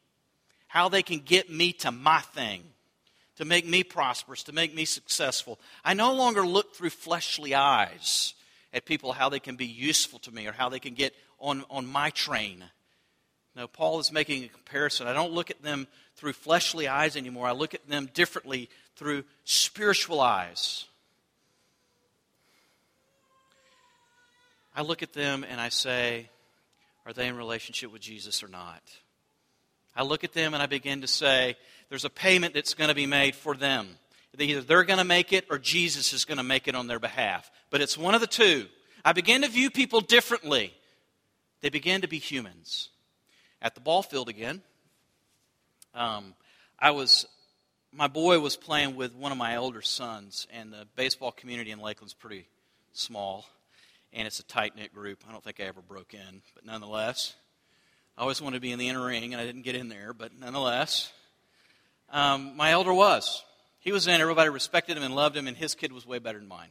[0.66, 2.62] how they can get me to my thing,
[3.36, 5.58] to make me prosperous, to make me successful.
[5.84, 8.34] I no longer look through fleshly eyes
[8.72, 11.64] at people how they can be useful to me or how they can get on,
[11.70, 12.64] on my train.
[13.54, 15.06] No, Paul is making a comparison.
[15.06, 17.46] I don't look at them through fleshly eyes anymore.
[17.46, 20.84] I look at them differently through spiritual eyes.
[24.74, 26.28] I look at them and I say,
[27.06, 28.82] are they in relationship with Jesus or not?
[29.96, 31.56] I look at them and I begin to say,
[31.88, 33.88] there's a payment that's going to be made for them.
[34.38, 36.98] Either they're going to make it or Jesus is going to make it on their
[36.98, 37.50] behalf.
[37.70, 38.66] But it's one of the two.
[39.02, 40.74] I begin to view people differently.
[41.62, 42.90] They begin to be humans.
[43.62, 44.60] At the ball field again,
[45.94, 46.34] um,
[46.78, 47.26] I was,
[47.92, 51.80] my boy was playing with one of my older sons, and the baseball community in
[51.80, 52.46] Lakeland's pretty
[52.92, 53.46] small,
[54.12, 55.24] and it's a tight knit group.
[55.26, 57.34] I don't think I ever broke in, but nonetheless,
[58.18, 60.14] I always wanted to be in the inner ring, and I didn't get in there,
[60.14, 61.12] but nonetheless,
[62.10, 63.44] um, my elder was.
[63.80, 66.38] He was in, everybody respected him and loved him, and his kid was way better
[66.38, 66.70] than mine.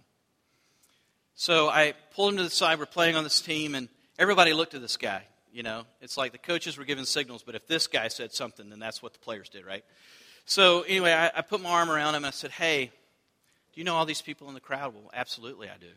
[1.35, 2.79] So I pulled him to the side.
[2.79, 5.23] We're playing on this team, and everybody looked at this guy.
[5.53, 8.69] You know, it's like the coaches were giving signals, but if this guy said something,
[8.69, 9.85] then that's what the players did, right?
[10.45, 13.83] So anyway, I, I put my arm around him and I said, "Hey, do you
[13.83, 15.87] know all these people in the crowd?" Well, absolutely, I do.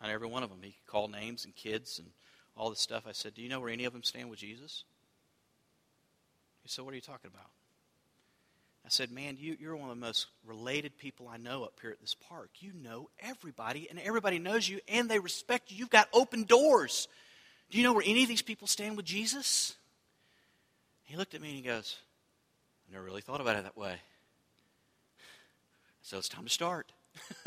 [0.00, 0.60] Not every one of them.
[0.62, 2.08] He could call names and kids and
[2.56, 3.04] all this stuff.
[3.06, 4.84] I said, "Do you know where any of them stand with Jesus?"
[6.62, 7.50] He said, "What are you talking about?"
[8.84, 11.90] I said, Man, you, you're one of the most related people I know up here
[11.90, 12.50] at this park.
[12.60, 15.76] You know everybody, and everybody knows you, and they respect you.
[15.76, 17.06] You've got open doors.
[17.70, 19.76] Do you know where any of these people stand with Jesus?
[21.04, 21.96] He looked at me and he goes,
[22.88, 23.96] I never really thought about it that way.
[26.02, 26.92] So it's time to start.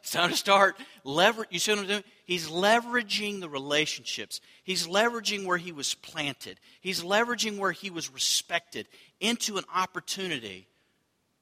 [0.00, 0.76] it's time to start.
[1.04, 2.04] Lever- you see what I'm doing?
[2.32, 4.40] He's leveraging the relationships.
[4.64, 6.58] He's leveraging where he was planted.
[6.80, 8.88] He's leveraging where he was respected
[9.20, 10.66] into an opportunity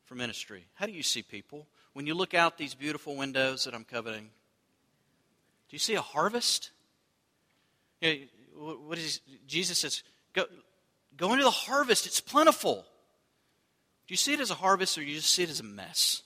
[0.07, 0.65] for ministry.
[0.75, 1.69] How do you see people?
[1.93, 6.73] When you look out these beautiful windows that I'm coveting, do you see a harvest?
[8.01, 8.27] You
[8.57, 10.43] know, what is Jesus says, go,
[11.17, 12.85] go into the harvest, it's plentiful.
[14.09, 15.63] Do you see it as a harvest or do you just see it as a
[15.63, 16.25] mess?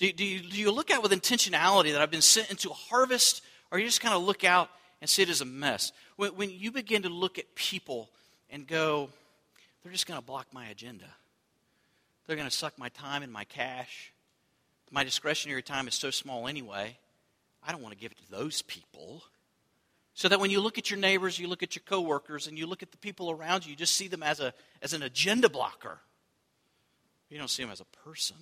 [0.00, 2.72] Do, do, you, do you look out with intentionality that I've been sent into a
[2.72, 4.70] harvest, or you just kind of look out
[5.02, 5.92] and see it as a mess?
[6.16, 8.08] When, when you begin to look at people
[8.48, 9.10] and go,
[9.82, 11.04] they're just going to block my agenda,
[12.26, 14.12] they're going to suck my time and my cash.
[14.90, 16.96] My discretionary time is so small anyway.
[17.62, 19.22] I don't want to give it to those people.
[20.14, 22.66] So that when you look at your neighbors, you look at your coworkers, and you
[22.66, 25.48] look at the people around you, you just see them as, a, as an agenda
[25.48, 25.98] blocker.
[27.28, 28.36] You don't see them as a person,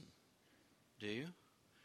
[1.01, 1.27] do you?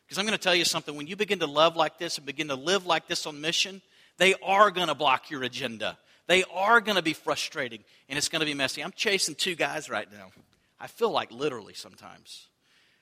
[0.05, 0.95] Because I'm going to tell you something.
[0.95, 3.81] When you begin to love like this and begin to live like this on mission,
[4.17, 5.97] they are going to block your agenda.
[6.27, 8.83] They are going to be frustrating, and it's going to be messy.
[8.83, 10.31] I'm chasing two guys right now.
[10.79, 12.47] I feel like literally sometimes.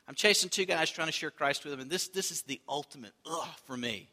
[0.07, 2.59] I'm chasing two guys trying to share Christ with them, and this, this is the
[2.67, 4.09] ultimate ugh for me.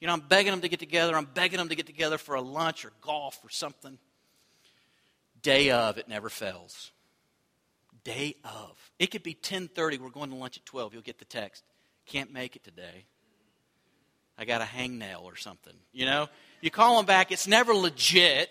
[0.00, 1.16] You know, I'm begging them to get together.
[1.16, 3.98] I'm begging them to get together for a lunch or golf or something.
[5.42, 6.92] Day of, it never fails.
[8.04, 8.90] Day of.
[8.98, 9.98] It could be 10:30.
[9.98, 10.94] We're going to lunch at 12.
[10.94, 11.64] You'll get the text.
[12.08, 13.04] Can't make it today.
[14.36, 15.74] I got a hangnail or something.
[15.92, 16.28] You know,
[16.60, 17.30] you call them back.
[17.32, 18.50] It's never legit.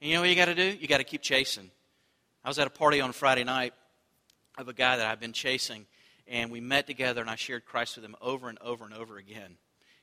[0.00, 0.76] And you know what you got to do?
[0.80, 1.70] You got to keep chasing.
[2.44, 3.74] I was at a party on Friday night
[4.56, 5.86] of a guy that I've been chasing,
[6.26, 9.18] and we met together, and I shared Christ with him over and over and over
[9.18, 9.56] again.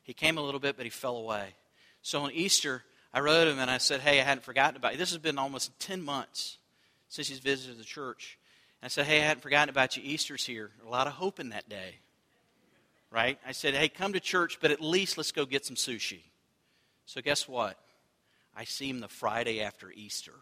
[0.03, 1.55] He came a little bit, but he fell away.
[2.01, 4.97] So on Easter, I wrote him and I said, Hey, I hadn't forgotten about you.
[4.97, 6.59] This has been almost 10 months
[7.09, 8.37] since he's visited the church.
[8.81, 10.03] And I said, Hey, I hadn't forgotten about you.
[10.05, 10.69] Easter's here.
[10.85, 11.95] A lot of hope in that day.
[13.11, 13.39] Right?
[13.47, 16.21] I said, Hey, come to church, but at least let's go get some sushi.
[17.05, 17.77] So guess what?
[18.55, 20.33] I see him the Friday after Easter.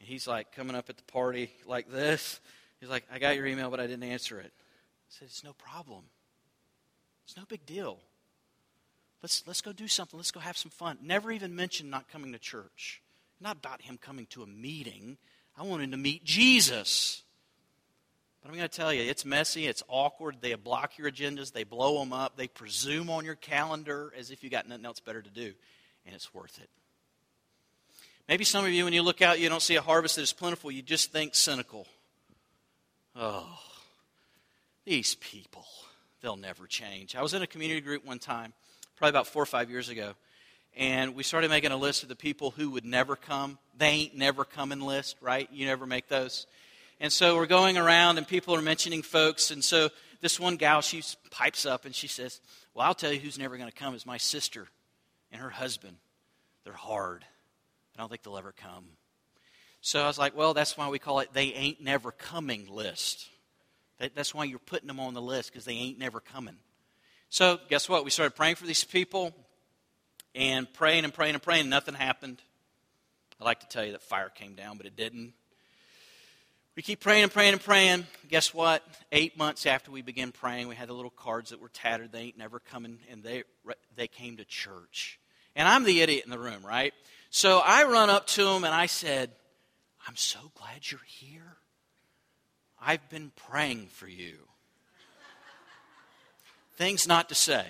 [0.00, 2.40] And he's like coming up at the party like this.
[2.80, 4.52] He's like, I got your email, but I didn't answer it.
[4.52, 6.04] I said, It's no problem.
[7.24, 7.98] It's no big deal.
[9.22, 10.18] Let's, let's go do something.
[10.18, 10.98] Let's go have some fun.
[11.02, 13.02] Never even mentioned not coming to church.
[13.40, 15.18] Not about him coming to a meeting.
[15.56, 17.22] I want him to meet Jesus.
[18.42, 20.36] But I'm going to tell you, it's messy, it's awkward.
[20.40, 24.42] They block your agendas, they blow them up, they presume on your calendar as if
[24.42, 25.52] you got nothing else better to do,
[26.06, 26.70] and it's worth it.
[28.28, 30.32] Maybe some of you, when you look out, you don't see a harvest that is
[30.32, 31.86] plentiful, you just think cynical.
[33.14, 33.58] Oh,
[34.86, 35.66] these people,
[36.22, 37.16] they'll never change.
[37.16, 38.54] I was in a community group one time,
[38.96, 40.14] probably about four or five years ago,
[40.76, 43.58] and we started making a list of the people who would never come.
[43.76, 45.48] They ain't never coming list, right?
[45.52, 46.46] You never make those.
[47.00, 49.50] And so we're going around and people are mentioning folks.
[49.50, 49.88] And so
[50.20, 52.40] this one gal, she pipes up and she says,
[52.74, 54.68] Well, I'll tell you who's never going to come is my sister
[55.32, 55.96] and her husband.
[56.64, 57.24] They're hard.
[57.96, 58.84] I don't think they'll ever come.
[59.80, 63.26] So I was like, Well, that's why we call it they ain't never coming list.
[63.98, 66.56] That's why you're putting them on the list because they ain't never coming.
[67.30, 68.04] So guess what?
[68.04, 69.34] We started praying for these people
[70.34, 71.62] and praying and praying and praying.
[71.62, 72.42] And nothing happened.
[73.40, 75.32] I like to tell you that fire came down, but it didn't.
[76.80, 78.06] We keep praying and praying and praying.
[78.30, 78.82] Guess what?
[79.12, 82.10] Eight months after we began praying, we had the little cards that were tattered.
[82.10, 83.42] They ain't never coming, and they
[83.96, 85.20] they came to church.
[85.54, 86.94] And I'm the idiot in the room, right?
[87.28, 89.30] So I run up to them and I said,
[90.08, 91.58] "I'm so glad you're here.
[92.80, 94.38] I've been praying for you."
[96.76, 97.66] Things not to say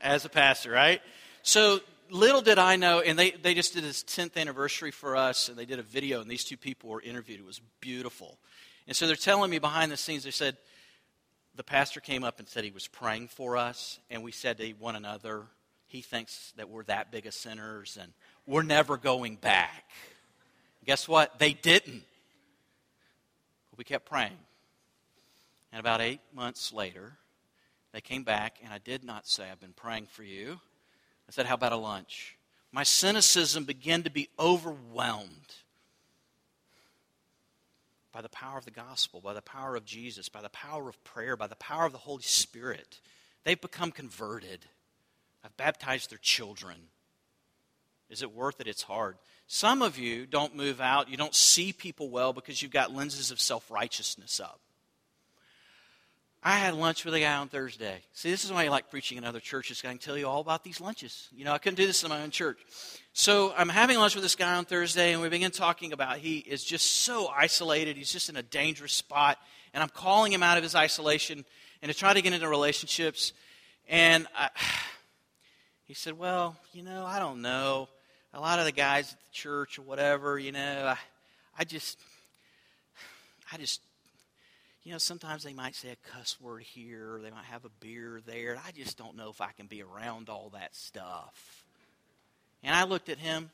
[0.00, 1.02] as a pastor, right?
[1.42, 1.80] So
[2.10, 5.56] little did I know, and they, they just did this 10th anniversary for us, and
[5.56, 7.40] they did a video, and these two people were interviewed.
[7.40, 8.38] It was beautiful.
[8.86, 10.56] And so they're telling me behind the scenes, they said,
[11.54, 14.70] the pastor came up and said he was praying for us, and we said to
[14.72, 15.46] one another,
[15.86, 18.12] he thinks that we're that big of sinners, and
[18.46, 19.84] we're never going back.
[20.84, 21.38] Guess what?
[21.38, 22.04] They didn't.
[23.76, 24.38] We kept praying.
[25.72, 27.12] And about eight months later,
[27.92, 30.60] they came back, and I did not say, I've been praying for you.
[31.28, 32.36] I said, How about a lunch?
[32.72, 35.54] My cynicism began to be overwhelmed
[38.12, 41.02] by the power of the gospel, by the power of Jesus, by the power of
[41.04, 43.00] prayer, by the power of the Holy Spirit.
[43.44, 44.66] They've become converted.
[45.44, 46.76] I've baptized their children.
[48.10, 48.66] Is it worth it?
[48.66, 49.16] It's hard.
[49.46, 53.30] Some of you don't move out, you don't see people well because you've got lenses
[53.30, 54.60] of self righteousness up.
[56.42, 58.00] I had lunch with a guy on Thursday.
[58.12, 59.82] See, this is why I like preaching in other churches.
[59.84, 61.28] I can tell you all about these lunches.
[61.32, 62.58] You know, I couldn't do this in my own church.
[63.12, 66.38] So I'm having lunch with this guy on Thursday, and we begin talking about he
[66.38, 67.96] is just so isolated.
[67.96, 69.38] He's just in a dangerous spot.
[69.74, 71.44] And I'm calling him out of his isolation
[71.82, 73.32] and to try to get into relationships.
[73.88, 74.50] And I,
[75.86, 77.88] he said, Well, you know, I don't know.
[78.32, 80.98] A lot of the guys at the church or whatever, you know, I,
[81.58, 81.98] I just,
[83.52, 83.80] I just
[84.88, 87.70] you know, sometimes they might say a cuss word here, or they might have a
[87.78, 88.58] beer there.
[88.66, 91.66] I just don't know if I can be around all that stuff.
[92.62, 93.50] And I looked at him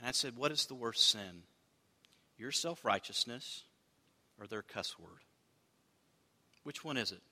[0.00, 1.44] and I said, What is the worst sin?
[2.36, 3.62] Your self righteousness
[4.40, 5.22] or their cuss word?
[6.64, 7.22] Which one is it?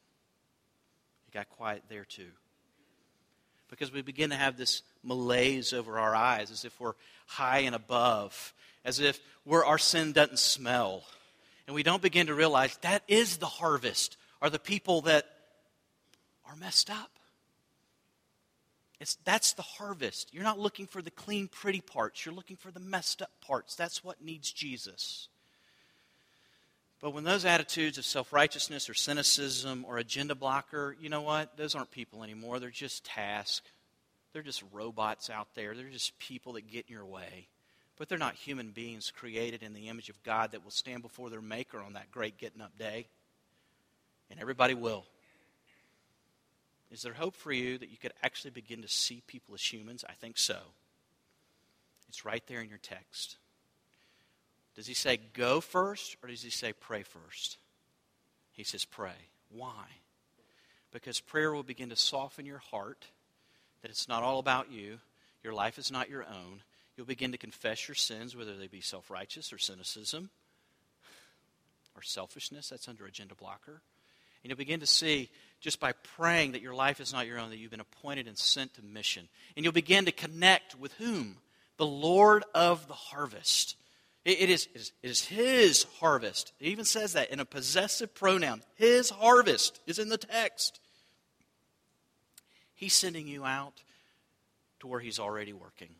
[1.26, 2.30] He got quiet there too.
[3.70, 6.94] Because we begin to have this malaise over our eyes as if we're
[7.26, 9.18] high and above, as if
[9.50, 11.02] our sin doesn't smell
[11.66, 15.26] and we don't begin to realize that is the harvest, are the people that
[16.48, 17.10] are messed up.
[19.00, 20.32] It's, that's the harvest.
[20.32, 22.24] You're not looking for the clean, pretty parts.
[22.24, 23.74] You're looking for the messed up parts.
[23.74, 25.28] That's what needs Jesus.
[27.00, 31.56] But when those attitudes of self righteousness or cynicism or agenda blocker, you know what?
[31.56, 32.60] Those aren't people anymore.
[32.60, 33.68] They're just tasks.
[34.32, 35.74] They're just robots out there.
[35.74, 37.48] They're just people that get in your way.
[37.98, 41.30] But they're not human beings created in the image of God that will stand before
[41.30, 43.06] their Maker on that great getting up day.
[44.30, 45.04] And everybody will.
[46.90, 50.04] Is there hope for you that you could actually begin to see people as humans?
[50.08, 50.58] I think so.
[52.08, 53.36] It's right there in your text.
[54.74, 57.58] Does he say go first or does he say pray first?
[58.52, 59.30] He says pray.
[59.50, 59.84] Why?
[60.92, 63.06] Because prayer will begin to soften your heart
[63.80, 64.98] that it's not all about you,
[65.42, 66.62] your life is not your own,
[66.96, 70.30] You'll begin to confess your sins, whether they be self righteous or cynicism
[71.96, 72.68] or selfishness.
[72.68, 73.82] That's under agenda blocker.
[74.42, 75.30] And you'll begin to see,
[75.60, 78.36] just by praying that your life is not your own, that you've been appointed and
[78.36, 79.28] sent to mission.
[79.56, 81.36] And you'll begin to connect with whom?
[81.76, 83.76] The Lord of the harvest.
[84.24, 86.52] It is, it is, it is His harvest.
[86.60, 88.62] It even says that in a possessive pronoun.
[88.74, 90.80] His harvest is in the text.
[92.74, 93.82] He's sending you out
[94.80, 95.94] to where He's already working.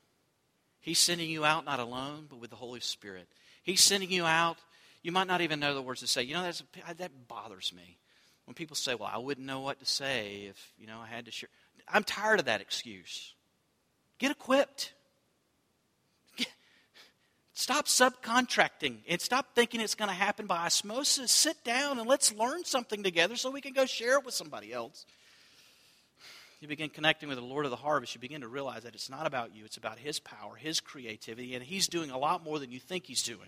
[0.83, 3.29] He's sending you out not alone, but with the Holy Spirit.
[3.63, 4.59] He's sending you out.
[5.03, 6.23] You might not even know the words to say.
[6.23, 6.63] You know, that's,
[6.99, 7.99] that bothers me.
[8.45, 11.27] When people say, well, I wouldn't know what to say if, you know, I had
[11.27, 11.49] to share.
[11.89, 13.35] I'm tired of that excuse.
[14.19, 14.93] Get equipped.
[17.55, 21.31] Stop subcontracting and stop thinking it's going to happen by osmosis.
[21.31, 24.73] Sit down and let's learn something together so we can go share it with somebody
[24.73, 25.07] else.
[26.63, 29.11] You begin connecting with the Lord of the harvest, you begin to realize that it's
[29.11, 32.61] not about you, it's about His power, His creativity, and He's doing a lot more
[32.61, 33.41] than you think He's doing.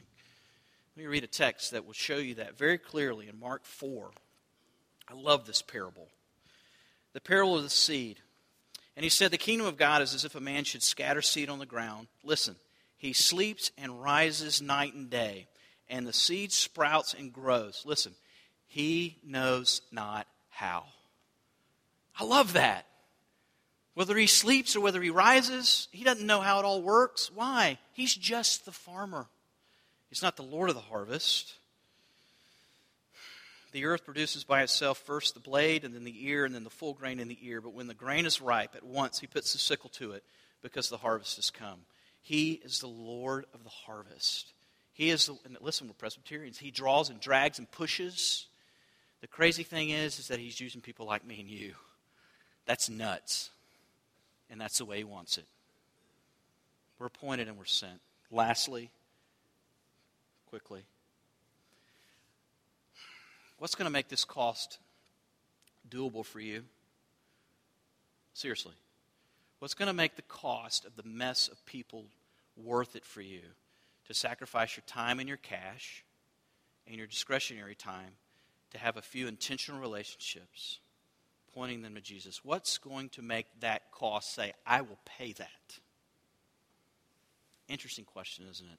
[0.96, 4.10] Let me read a text that will show you that very clearly in Mark 4.
[5.08, 6.08] I love this parable.
[7.12, 8.18] The parable of the seed.
[8.96, 11.48] And he said, The kingdom of God is as if a man should scatter seed
[11.48, 12.08] on the ground.
[12.24, 12.56] Listen,
[12.96, 15.46] he sleeps and rises night and day,
[15.88, 17.84] and the seed sprouts and grows.
[17.86, 18.16] Listen,
[18.66, 20.86] he knows not how.
[22.18, 22.86] I love that.
[23.94, 27.30] Whether he sleeps or whether he rises, he doesn't know how it all works.
[27.32, 27.78] Why?
[27.92, 29.26] He's just the farmer.
[30.10, 31.54] He's not the Lord of the harvest.
[33.72, 36.70] The earth produces by itself first the blade, and then the ear, and then the
[36.70, 37.60] full grain in the ear.
[37.60, 40.22] But when the grain is ripe, at once he puts the sickle to it,
[40.62, 41.80] because the harvest has come.
[42.22, 44.52] He is the Lord of the harvest.
[44.92, 46.58] He is the, and listen, we're Presbyterians.
[46.58, 48.46] He draws and drags and pushes.
[49.20, 51.74] The crazy thing is, is that he's using people like me and you.
[52.66, 53.50] That's nuts.
[54.50, 55.46] And that's the way he wants it.
[56.98, 58.00] We're appointed and we're sent.
[58.30, 58.90] Lastly,
[60.48, 60.82] quickly,
[63.58, 64.78] what's going to make this cost
[65.88, 66.64] doable for you?
[68.32, 68.74] Seriously.
[69.58, 72.06] What's going to make the cost of the mess of people
[72.56, 73.40] worth it for you
[74.06, 76.04] to sacrifice your time and your cash
[76.86, 78.12] and your discretionary time
[78.72, 80.80] to have a few intentional relationships
[81.54, 82.44] pointing them to Jesus?
[82.44, 85.78] What's going to make that cost say, I will pay that?
[87.68, 88.78] Interesting question, isn't it?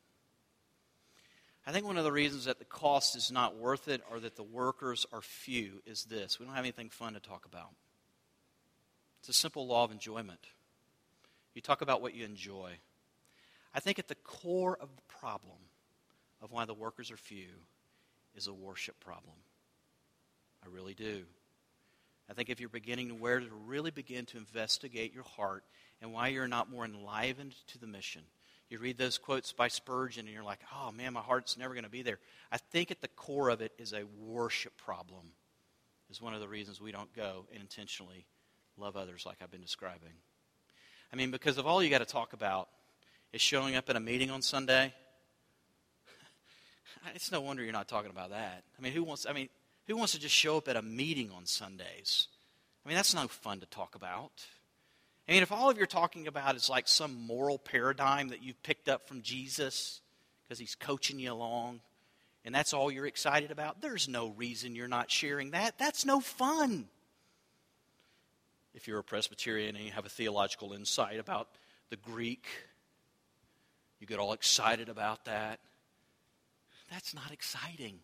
[1.67, 4.35] I think one of the reasons that the cost is not worth it or that
[4.35, 7.69] the workers are few is this we don't have anything fun to talk about.
[9.19, 10.45] It's a simple law of enjoyment.
[11.55, 12.73] You talk about what you enjoy.
[13.73, 15.57] I think at the core of the problem
[16.41, 17.47] of why the workers are few
[18.35, 19.35] is a worship problem.
[20.63, 21.23] I really do.
[22.29, 25.63] I think if you're beginning to where to really begin to investigate your heart
[26.01, 28.21] and why you're not more enlivened to the mission.
[28.69, 31.83] You read those quotes by Spurgeon and you're like, oh man, my heart's never going
[31.83, 32.19] to be there.
[32.51, 35.33] I think at the core of it is a worship problem,
[36.09, 38.25] is one of the reasons we don't go and intentionally
[38.77, 40.13] love others like I've been describing.
[41.13, 42.69] I mean, because of all you got to talk about
[43.31, 44.93] is showing up at a meeting on Sunday.
[47.15, 48.63] it's no wonder you're not talking about that.
[48.77, 49.27] I mean, who wants?
[49.29, 49.49] I mean,
[49.87, 52.27] who wants to just show up at a meeting on Sundays?
[52.85, 54.31] I mean, that's no fun to talk about.
[55.27, 58.61] I mean, if all of you're talking about is like some moral paradigm that you've
[58.61, 60.01] picked up from Jesus
[60.43, 61.81] because he's coaching you along,
[62.43, 65.79] and that's all you're excited about, there's no reason you're not sharing that.
[65.79, 66.87] That's no fun
[68.75, 71.47] if you're a Presbyterian and you have a theological insight about
[71.89, 72.45] the Greek,
[73.99, 75.59] you get all excited about that.
[76.91, 77.99] That's not exciting.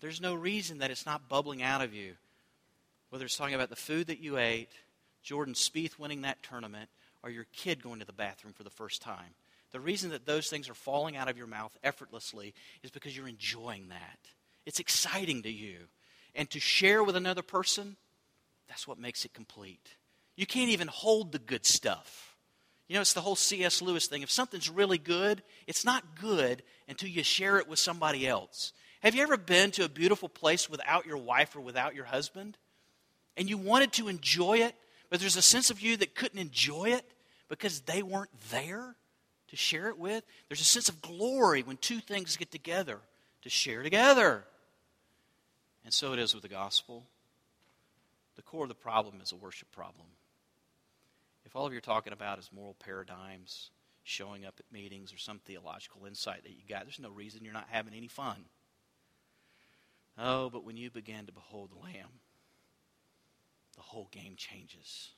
[0.00, 2.14] There's no reason that it's not bubbling out of you.
[3.10, 4.70] Whether it's talking about the food that you ate,
[5.22, 6.88] Jordan Spieth winning that tournament,
[7.22, 9.34] or your kid going to the bathroom for the first time.
[9.72, 13.28] The reason that those things are falling out of your mouth effortlessly is because you're
[13.28, 14.18] enjoying that.
[14.64, 15.76] It's exciting to you
[16.34, 17.96] and to share with another person,
[18.68, 19.96] that's what makes it complete.
[20.36, 22.36] You can't even hold the good stuff.
[22.86, 23.82] You know, it's the whole C.S.
[23.82, 24.22] Lewis thing.
[24.22, 28.72] If something's really good, it's not good until you share it with somebody else.
[29.00, 32.56] Have you ever been to a beautiful place without your wife or without your husband?
[33.36, 34.74] And you wanted to enjoy it,
[35.10, 37.04] but there's a sense of you that couldn't enjoy it
[37.48, 38.96] because they weren't there
[39.48, 40.24] to share it with?
[40.48, 42.98] There's a sense of glory when two things get together
[43.42, 44.44] to share together.
[45.84, 47.04] And so it is with the gospel.
[48.36, 50.06] The core of the problem is a worship problem.
[51.44, 53.70] If all of you're talking about is moral paradigms,
[54.04, 57.54] showing up at meetings, or some theological insight that you got, there's no reason you're
[57.54, 58.44] not having any fun.
[60.18, 62.08] Oh, but when you begin to behold the Lamb,
[63.76, 65.10] the whole game changes.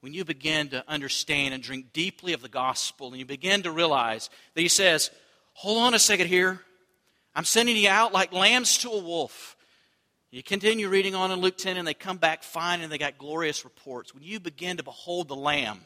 [0.00, 3.70] When you begin to understand and drink deeply of the gospel, and you begin to
[3.70, 5.10] realize that He says,
[5.54, 6.60] Hold on a second here.
[7.34, 9.56] I'm sending you out like lambs to a wolf.
[10.30, 13.18] You continue reading on in Luke 10, and they come back fine and they got
[13.18, 14.12] glorious reports.
[14.12, 15.80] When you begin to behold the Lamb,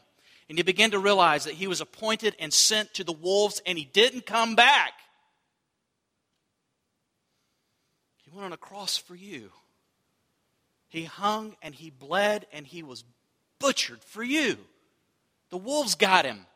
[0.49, 3.78] and you begin to realize that he was appointed and sent to the wolves, and
[3.78, 4.93] he didn't come back,
[8.33, 9.51] went on a cross for you.
[10.89, 13.05] He hung and he bled and he was
[13.59, 14.59] butchered for you.
[15.51, 16.47] The wolves got him.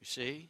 [0.00, 0.48] You see?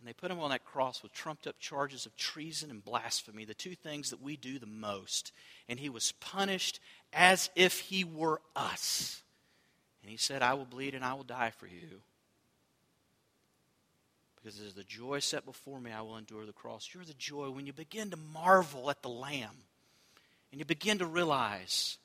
[0.00, 2.82] And And they put him on that cross with trumped up charges of treason and
[2.82, 5.32] blasphemy, the two things that we do the most.
[5.68, 6.80] And he was punished
[7.12, 9.22] as if he were us.
[10.00, 12.00] And he said, I will bleed and I will die for you.
[14.42, 16.88] Because as the joy set before me, I will endure the cross.
[16.94, 19.64] You're the joy when you begin to marvel at the Lamb
[20.50, 21.98] and you begin to realize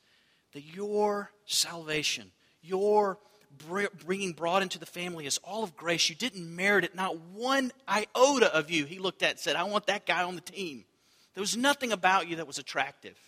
[0.52, 2.30] that your salvation,
[2.60, 3.18] your
[4.04, 6.08] bringing brought into the family is all of grace.
[6.08, 8.84] You didn't merit it, not one iota of you.
[8.84, 10.84] He looked at and said, I want that guy on the team.
[11.34, 13.18] There was nothing about you that was attractive.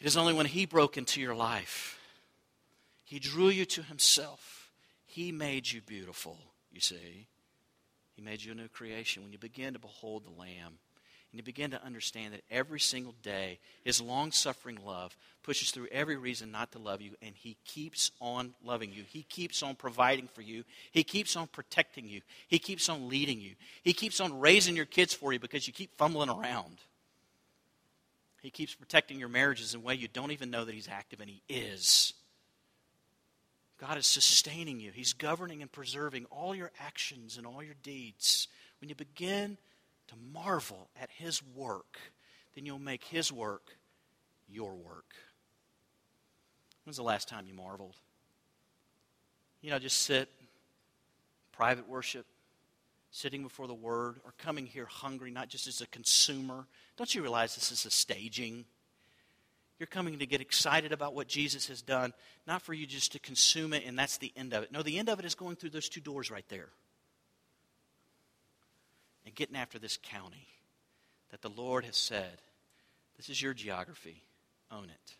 [0.00, 1.98] It is only when He broke into your life,
[3.04, 4.70] He drew you to Himself.
[5.06, 6.38] He made you beautiful,
[6.72, 7.26] you see.
[8.20, 9.22] He made you a new creation.
[9.22, 10.78] When you begin to behold the Lamb,
[11.32, 15.86] and you begin to understand that every single day, His long suffering love pushes through
[15.90, 19.04] every reason not to love you, and He keeps on loving you.
[19.08, 20.64] He keeps on providing for you.
[20.90, 22.20] He keeps on protecting you.
[22.48, 23.54] He keeps on leading you.
[23.82, 26.76] He keeps on raising your kids for you because you keep fumbling around.
[28.42, 31.20] He keeps protecting your marriages in a way you don't even know that He's active,
[31.20, 32.12] and He is.
[33.80, 34.90] God is sustaining you.
[34.92, 38.46] He's governing and preserving all your actions and all your deeds.
[38.80, 39.56] When you begin
[40.08, 41.98] to marvel at His work,
[42.54, 43.76] then you'll make His work
[44.50, 45.14] your work.
[46.84, 47.96] When's the last time you marveled?
[49.62, 50.28] You know, just sit,
[51.52, 52.26] private worship,
[53.10, 56.66] sitting before the Word, or coming here hungry, not just as a consumer.
[56.98, 58.66] Don't you realize this is a staging?
[59.80, 62.12] You're coming to get excited about what Jesus has done,
[62.46, 64.70] not for you just to consume it and that's the end of it.
[64.70, 66.68] No, the end of it is going through those two doors right there
[69.24, 70.48] and getting after this county
[71.30, 72.42] that the Lord has said,
[73.16, 74.22] this is your geography.
[74.70, 75.14] Own it.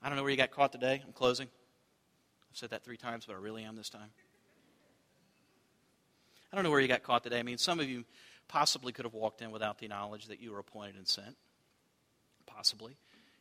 [0.00, 1.02] I don't know where you got caught today.
[1.04, 1.48] I'm closing.
[2.48, 4.10] I've said that three times, but I really am this time.
[6.52, 7.40] I don't know where you got caught today.
[7.40, 8.04] I mean, some of you
[8.46, 11.34] possibly could have walked in without the knowledge that you were appointed and sent.
[12.54, 12.96] Possibly.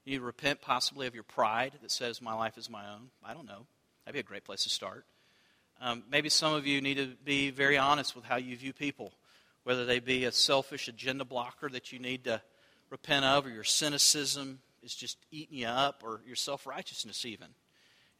[0.05, 3.09] You need to repent possibly of your pride that says, My life is my own.
[3.23, 3.65] I don't know.
[4.05, 5.05] That'd be a great place to start.
[5.79, 9.13] Um, maybe some of you need to be very honest with how you view people,
[9.63, 12.41] whether they be a selfish agenda blocker that you need to
[12.89, 17.45] repent of, or your cynicism is just eating you up, or your self righteousness, even.
[17.45, 17.53] And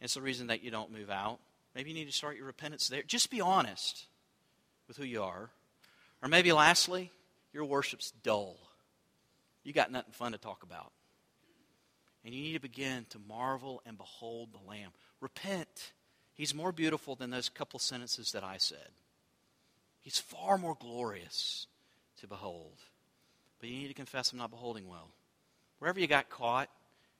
[0.01, 1.39] it's the reason that you don't move out.
[1.75, 3.03] Maybe you need to start your repentance there.
[3.03, 4.05] Just be honest
[4.87, 5.49] with who you are.
[6.21, 7.11] Or maybe lastly,
[7.51, 8.57] your worship's dull.
[9.63, 10.91] You got nothing fun to talk about.
[12.25, 14.91] And you need to begin to marvel and behold the Lamb.
[15.19, 15.93] Repent
[16.35, 18.89] He's more beautiful than those couple sentences that I said.
[20.01, 21.67] He's far more glorious
[22.19, 22.81] to behold.
[23.59, 25.09] But you need to confess I'm not beholding well.
[25.79, 26.69] Wherever you got caught,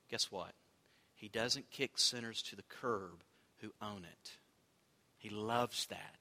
[0.09, 0.51] guess what?
[1.15, 3.23] He doesn't kick sinners to the curb
[3.61, 4.31] who own it.
[5.17, 6.17] He loves that.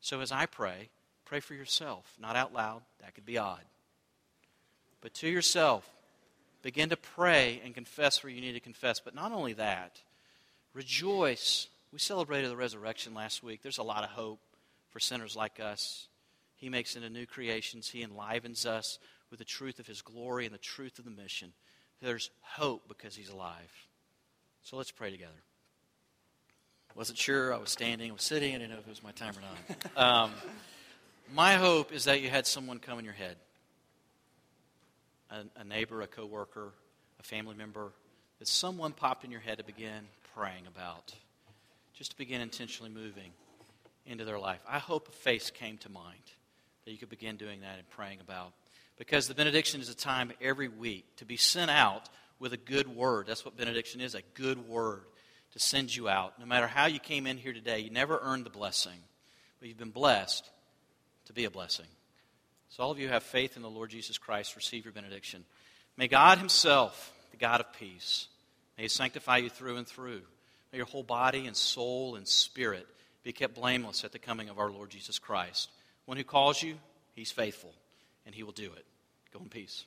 [0.00, 0.90] So as I pray,
[1.24, 2.82] pray for yourself, not out loud.
[3.00, 3.62] That could be odd.
[5.04, 5.86] But to yourself,
[6.62, 9.00] begin to pray and confess where you need to confess.
[9.00, 10.00] But not only that,
[10.72, 13.62] rejoice we celebrated the resurrection last week.
[13.62, 14.40] There's a lot of hope
[14.88, 16.08] for sinners like us.
[16.56, 18.98] He makes into new creations, He enlivens us
[19.30, 21.52] with the truth of His glory and the truth of the mission.
[22.00, 23.70] There's hope because He's alive.
[24.62, 25.30] So let's pray together.
[26.96, 27.52] Wasn't sure.
[27.52, 28.54] I was standing, I was sitting.
[28.54, 29.96] I didn't know if it was my time or not.
[30.24, 30.32] Um,
[31.32, 33.36] my hope is that you had someone come in your head
[35.30, 36.72] a, a neighbor, a coworker,
[37.20, 37.92] a family member
[38.38, 40.04] that someone popped in your head to begin
[40.34, 41.14] praying about
[41.94, 43.30] just to begin intentionally moving
[44.04, 44.60] into their life.
[44.68, 46.22] I hope a face came to mind
[46.84, 48.52] that you could begin doing that and praying about.
[48.96, 52.08] Because the benediction is a time every week to be sent out
[52.38, 53.26] with a good word.
[53.26, 55.04] That's what benediction is a good word
[55.52, 56.38] to send you out.
[56.38, 58.98] No matter how you came in here today, you never earned the blessing,
[59.58, 60.48] but you've been blessed
[61.26, 61.86] to be a blessing.
[62.76, 65.44] So, all of you have faith in the Lord Jesus Christ, receive your benediction.
[65.96, 68.26] May God Himself, the God of peace,
[68.76, 70.22] may He sanctify you through and through.
[70.72, 72.84] May your whole body and soul and spirit
[73.22, 75.70] be kept blameless at the coming of our Lord Jesus Christ.
[76.06, 76.74] One who calls you,
[77.14, 77.72] he's faithful,
[78.26, 78.84] and he will do it.
[79.32, 79.84] Go in peace.